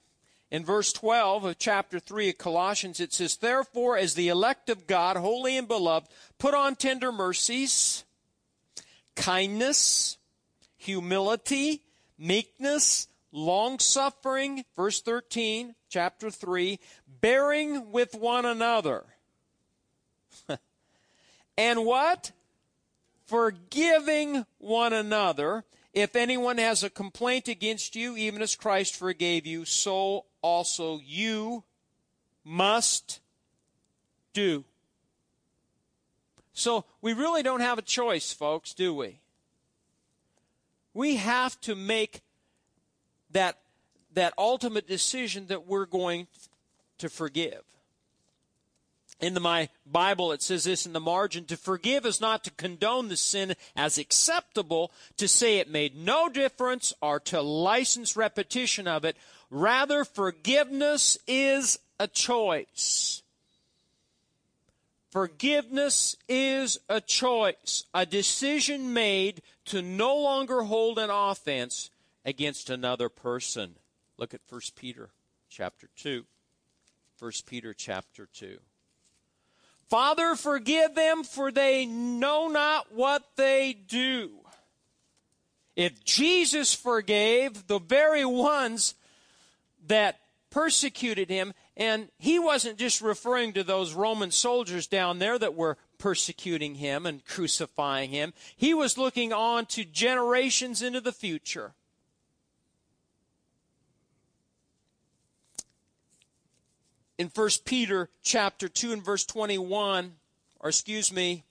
In 0.52 0.66
verse 0.66 0.92
12 0.92 1.46
of 1.46 1.58
chapter 1.60 1.98
3 1.98 2.30
of 2.30 2.38
Colossians, 2.38 3.00
it 3.00 3.14
says, 3.14 3.38
Therefore, 3.38 3.98
as 3.98 4.16
the 4.16 4.28
elect 4.28 4.70
of 4.70 4.86
God, 4.86 5.16
holy 5.16 5.58
and 5.58 5.66
beloved, 5.66 6.10
put 6.38 6.54
on 6.54 6.76
tender 6.76 7.10
mercies, 7.10 8.04
kindness, 9.16 10.18
humility, 10.76 11.84
meekness, 12.20 13.08
long 13.32 13.80
suffering, 13.80 14.66
verse 14.76 15.00
13, 15.02 15.74
chapter 15.88 16.30
3, 16.30 16.80
bearing 17.22 17.94
with 17.94 18.14
one 18.14 18.46
another. 18.46 19.06
and 21.58 21.86
what? 21.86 22.34
Forgiving 23.26 24.46
one 24.58 24.92
another. 24.92 25.64
If 25.94 26.18
anyone 26.18 26.58
has 26.58 26.84
a 26.84 26.90
complaint 26.90 27.48
against 27.48 27.96
you, 27.96 28.18
even 28.18 28.42
as 28.42 28.56
Christ 28.56 28.98
forgave 28.98 29.46
you, 29.46 29.64
so 29.64 30.26
also 30.42 31.00
you 31.04 31.64
must 32.44 33.20
do. 34.34 34.64
So 36.54 36.86
we 37.02 37.14
really 37.14 37.44
don't 37.44 37.62
have 37.62 37.78
a 37.78 37.84
choice, 37.84 38.34
folks, 38.34 38.74
do 38.74 38.94
we? 38.94 39.20
We 40.94 41.16
have 41.16 41.60
to 41.62 41.76
make 41.76 42.22
that, 43.32 43.60
that 44.14 44.34
ultimate 44.38 44.88
decision 44.88 45.48
that 45.48 45.66
we're 45.66 45.86
going 45.86 46.28
to 46.98 47.10
forgive. 47.10 47.64
In 49.22 49.36
the, 49.36 49.40
my 49.40 49.70
Bible, 49.86 50.32
it 50.32 50.42
says 50.42 50.64
this 50.64 50.88
in 50.88 50.94
the 50.94 51.00
margin 51.00 51.46
to 51.46 51.56
forgive 51.56 52.08
is 52.08 52.20
not 52.20 52.44
to 52.44 52.52
condone 52.52 53.08
the 53.08 53.16
sin 53.16 53.54
as 53.76 54.00
acceptable, 54.00 54.92
to 55.18 55.28
say 55.28 55.60
it 55.60 55.70
made 55.70 55.96
no 55.96 56.28
difference, 56.28 56.92
or 57.02 57.20
to 57.22 57.40
license 57.42 58.18
repetition 58.18 58.88
of 58.88 59.06
it, 59.06 59.16
Rather, 59.52 60.06
forgiveness 60.06 61.18
is 61.28 61.78
a 62.00 62.08
choice. 62.08 63.22
Forgiveness 65.12 66.16
is 66.30 66.80
a 66.88 67.02
choice, 67.02 67.84
a 67.94 68.06
decision 68.06 68.94
made 68.94 69.42
to 69.66 69.82
no 69.82 70.16
longer 70.16 70.64
hold 70.64 70.98
an 70.98 71.10
offense 71.10 71.90
against 72.24 72.70
another 72.70 73.10
person. 73.10 73.76
Look 74.18 74.34
at 74.34 74.40
1 74.50 74.62
Peter 74.78 75.10
chapter 75.50 75.90
2. 75.98 76.24
1 77.20 77.32
Peter 77.46 77.74
chapter 77.74 78.30
2. 78.34 78.58
Father, 79.90 80.38
forgive 80.38 80.96
them, 80.96 81.26
for 81.26 81.52
they 81.52 81.86
know 81.86 82.48
not 82.48 82.94
what 82.94 83.24
they 83.36 83.74
do. 83.74 84.32
If 85.76 86.06
Jesus 86.06 86.74
forgave 86.74 87.68
the 87.68 87.80
very 87.80 88.24
ones 88.24 88.96
that 89.92 90.20
persecuted 90.50 91.30
him. 91.30 91.54
And 91.78 92.10
he 92.18 92.40
wasn't 92.40 92.78
just 92.78 93.02
referring 93.02 93.54
to 93.54 93.64
those 93.64 93.94
Roman 93.94 94.32
soldiers 94.32 94.88
down 94.88 95.20
there 95.20 95.40
that 95.40 95.56
were 95.56 95.78
persecuting 95.98 96.76
him 96.76 97.06
and 97.06 97.26
crucifying 97.26 98.10
him. 98.10 98.34
He 98.56 98.74
was 98.74 98.98
looking 98.98 99.32
on 99.32 99.66
to 99.68 99.86
generations 99.86 100.82
into 100.82 101.02
the 101.02 101.12
future. 101.12 101.74
in 107.22 107.28
1 107.28 107.50
Peter 107.66 108.10
chapter 108.24 108.68
2 108.68 108.94
and 108.94 109.06
verse 109.06 109.26
21, 109.28 110.14
or 110.60 110.70
excuse 110.70 111.14
me, 111.14 111.44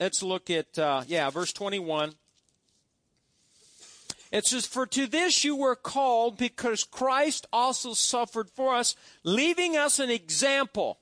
let's 0.00 0.22
look 0.22 0.48
at, 0.48 0.78
uh, 0.78 1.02
yeah, 1.06 1.28
verse 1.28 1.52
21. 1.52 2.14
It 4.30 4.46
says, 4.46 4.66
For 4.66 4.86
to 4.86 5.06
this 5.06 5.44
you 5.44 5.56
were 5.56 5.76
called, 5.76 6.36
because 6.36 6.84
Christ 6.84 7.46
also 7.52 7.94
suffered 7.94 8.50
for 8.50 8.74
us, 8.74 8.94
leaving 9.24 9.76
us 9.76 9.98
an 9.98 10.10
example. 10.10 10.98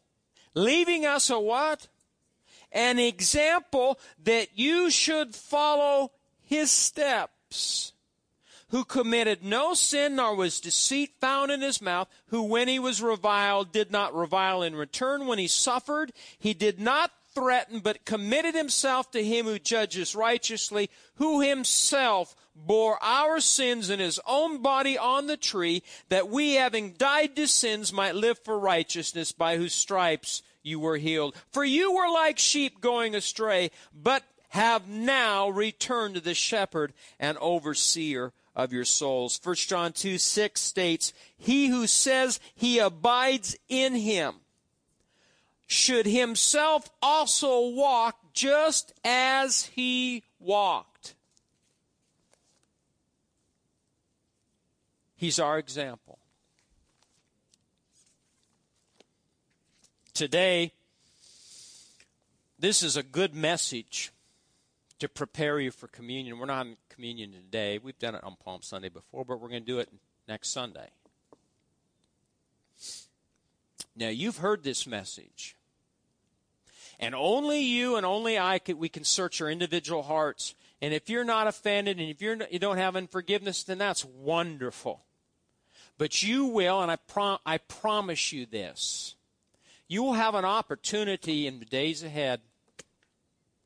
Leaving 0.55 1.05
us 1.05 1.29
a 1.29 1.39
what? 1.39 1.89
An 2.73 2.99
example 2.99 3.99
that 4.25 4.49
you 4.55 4.91
should 4.91 5.35
follow 5.35 6.12
his 6.43 6.71
steps. 6.71 7.93
Who 8.71 8.85
committed 8.85 9.45
no 9.45 9.75
sin, 9.75 10.17
nor 10.17 10.35
was 10.35 10.61
deceit 10.61 11.15
found 11.21 11.53
in 11.53 11.62
his 11.62 11.81
mouth, 11.81 12.09
who 12.29 12.43
when 12.43 12.69
he 12.69 12.79
was 12.79 13.01
reviled 13.01 13.73
did 13.73 13.93
not 13.93 14.15
revile 14.15 14.62
in 14.62 14.75
return. 14.75 15.27
When 15.27 15.39
he 15.39 15.47
suffered, 15.47 16.12
he 16.39 16.53
did 16.53 16.81
not 16.81 17.12
threaten, 17.33 17.81
but 17.81 18.05
committed 18.05 18.55
himself 18.55 19.11
to 19.12 19.23
him 19.23 19.47
who 19.47 19.59
judges 19.59 20.17
righteously, 20.17 20.91
who 21.17 21.41
himself 21.41 22.35
bore 22.57 22.99
our 23.03 23.40
sins 23.40 23.90
in 23.90 24.01
his 24.01 24.19
own 24.27 24.62
body 24.62 24.97
on 24.97 25.27
the 25.27 25.37
tree, 25.37 25.83
that 26.09 26.29
we, 26.29 26.55
having 26.55 26.92
died 26.92 27.37
to 27.37 27.47
sins, 27.47 27.92
might 27.92 28.14
live 28.14 28.38
for 28.38 28.59
righteousness, 28.59 29.33
by 29.33 29.57
whose 29.57 29.75
stripes 29.75 30.42
you 30.62 30.81
were 30.81 30.97
healed. 30.97 31.37
For 31.53 31.64
you 31.64 31.92
were 31.92 32.11
like 32.11 32.38
sheep 32.38 32.81
going 32.81 33.14
astray, 33.14 33.71
but 33.95 34.25
have 34.51 34.88
now 34.88 35.49
returned 35.49 36.14
to 36.14 36.21
the 36.21 36.35
shepherd 36.35 36.92
and 37.21 37.37
overseer 37.38 38.33
of 38.55 38.73
your 38.73 38.85
souls. 38.85 39.38
1 39.42 39.55
John 39.57 39.92
2 39.92 40.19
6 40.19 40.61
states, 40.61 41.12
He 41.37 41.69
who 41.69 41.87
says 41.87 42.40
he 42.55 42.79
abides 42.79 43.57
in 43.69 43.95
him 43.95 44.37
should 45.66 46.07
himself 46.07 46.88
also 47.03 47.69
walk 47.69 48.19
just 48.33 48.92
as 49.05 49.66
he 49.66 50.23
walked. 50.38 50.96
He's 55.17 55.39
our 55.39 55.59
example. 55.59 56.19
Today, 60.13 60.73
this 62.59 62.83
is 62.83 62.97
a 62.97 63.03
good 63.03 63.35
message 63.35 64.13
to 64.99 65.09
prepare 65.09 65.59
you 65.59 65.71
for 65.71 65.89
communion. 65.89 66.39
We're 66.39 66.47
not 66.47 66.67
in 66.67 66.77
communion 66.89 67.33
today. 67.33 67.79
We've 67.79 67.99
done 67.99 68.15
it 68.15 68.25
on 68.25 68.37
Palm 68.37 68.63
Sunday 68.63 68.89
before, 68.89 69.25
but 69.25 69.41
we're 69.41 69.49
going 69.49 69.63
to 69.63 69.67
do 69.67 69.79
it 69.79 69.91
next 70.29 70.51
Sunday. 70.51 70.89
Now, 73.95 74.09
you've 74.09 74.39
heard 74.39 74.63
this 74.63 74.87
message. 74.87 75.57
And 76.99 77.15
only 77.15 77.61
you 77.61 77.97
and 77.97 78.07
only 78.07 78.39
I 78.39 78.59
can, 78.59 78.79
we 78.79 78.89
can 78.89 79.05
search 79.05 79.41
our 79.41 79.51
individual 79.51 80.03
hearts. 80.03 80.55
And 80.81 80.93
if 80.93 81.09
you're 81.09 81.25
not 81.25 81.47
offended 81.47 81.99
and 81.99 82.09
if 82.09 82.21
you're, 82.21 82.39
you 82.51 82.59
don't 82.59 82.79
have 82.79 82.97
unforgiveness, 82.97 83.63
then 83.65 83.79
that's 83.79 84.05
wonderful. 84.05 85.06
But 85.99 86.23
you 86.23 86.47
will, 86.47 86.83
and 86.83 86.91
I, 86.91 86.97
prom- 86.97 87.39
I 87.47 87.59
promise 87.59 88.33
you 88.33 88.47
this, 88.47 89.15
you 89.89 90.03
will 90.03 90.15
have 90.15 90.35
an 90.35 90.45
opportunity 90.45 91.47
in 91.47 91.59
the 91.59 91.65
days 91.65 92.03
ahead 92.03 92.41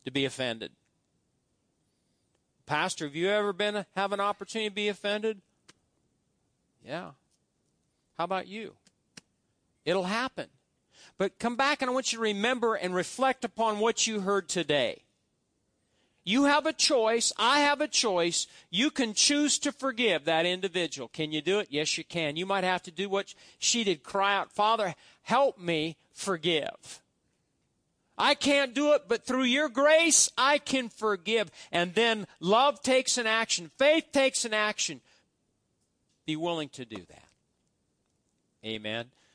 to 0.05 0.11
be 0.11 0.25
offended. 0.25 0.73
Pastor, 2.66 3.07
have 3.07 3.16
you 3.16 3.29
ever 3.29 3.53
been 3.53 3.85
have 3.97 4.12
an 4.12 4.21
opportunity 4.21 4.69
to 4.69 4.75
be 4.75 4.88
offended? 4.88 5.40
Yeah. 6.87 7.11
How 8.16 8.25
about 8.25 8.47
you? 8.47 8.75
It'll 9.85 10.05
happen. 10.05 10.49
But 11.19 11.38
come 11.38 11.57
back 11.57 11.83
and 11.83 11.90
I 11.90 11.95
want 11.95 12.12
you 12.12 12.19
to 12.19 12.23
remember 12.23 12.75
and 12.75 12.95
reflect 12.95 13.45
upon 13.45 13.81
what 13.81 14.07
you 14.07 14.21
heard 14.21 14.49
today. 14.49 15.03
You 16.31 16.45
have 16.45 16.64
a 16.64 16.73
choice. 16.73 17.33
I 17.37 17.59
have 17.59 17.81
a 17.81 17.88
choice. 17.88 18.47
You 18.71 18.93
can 18.93 19.14
choose 19.14 19.59
to 19.59 19.73
forgive 19.73 20.27
that 20.27 20.47
individual. 20.47 21.09
Can 21.09 21.33
you 21.33 21.43
do 21.43 21.59
it? 21.59 21.66
Yes, 21.71 21.99
you 21.99 22.05
can. 22.05 22.37
You 22.37 22.47
might 22.47 22.62
have 22.62 22.85
to 22.85 22.93
do 22.93 23.09
what 23.09 23.35
she 23.59 23.83
did 23.83 24.05
cry 24.05 24.37
out, 24.37 24.53
Father, 24.53 24.95
help 25.23 25.59
me 25.59 25.97
forgive. 26.12 27.03
I 28.16 28.35
can't 28.35 28.75
do 28.75 28.93
it, 28.93 29.09
but 29.09 29.27
through 29.27 29.43
your 29.43 29.69
grace, 29.69 30.31
I 30.38 30.59
can 30.59 30.88
forgive. 30.88 31.51
And 31.73 31.97
then 31.97 32.29
love 32.38 32.81
takes 32.81 33.19
an 33.19 33.27
action, 33.27 33.73
faith 33.77 34.12
takes 34.12 34.45
an 34.45 34.55
action. 34.55 35.01
Be 36.27 36.37
willing 36.37 36.69
to 36.69 36.85
do 36.85 36.99
that. 37.09 37.29
Amen. 38.64 39.07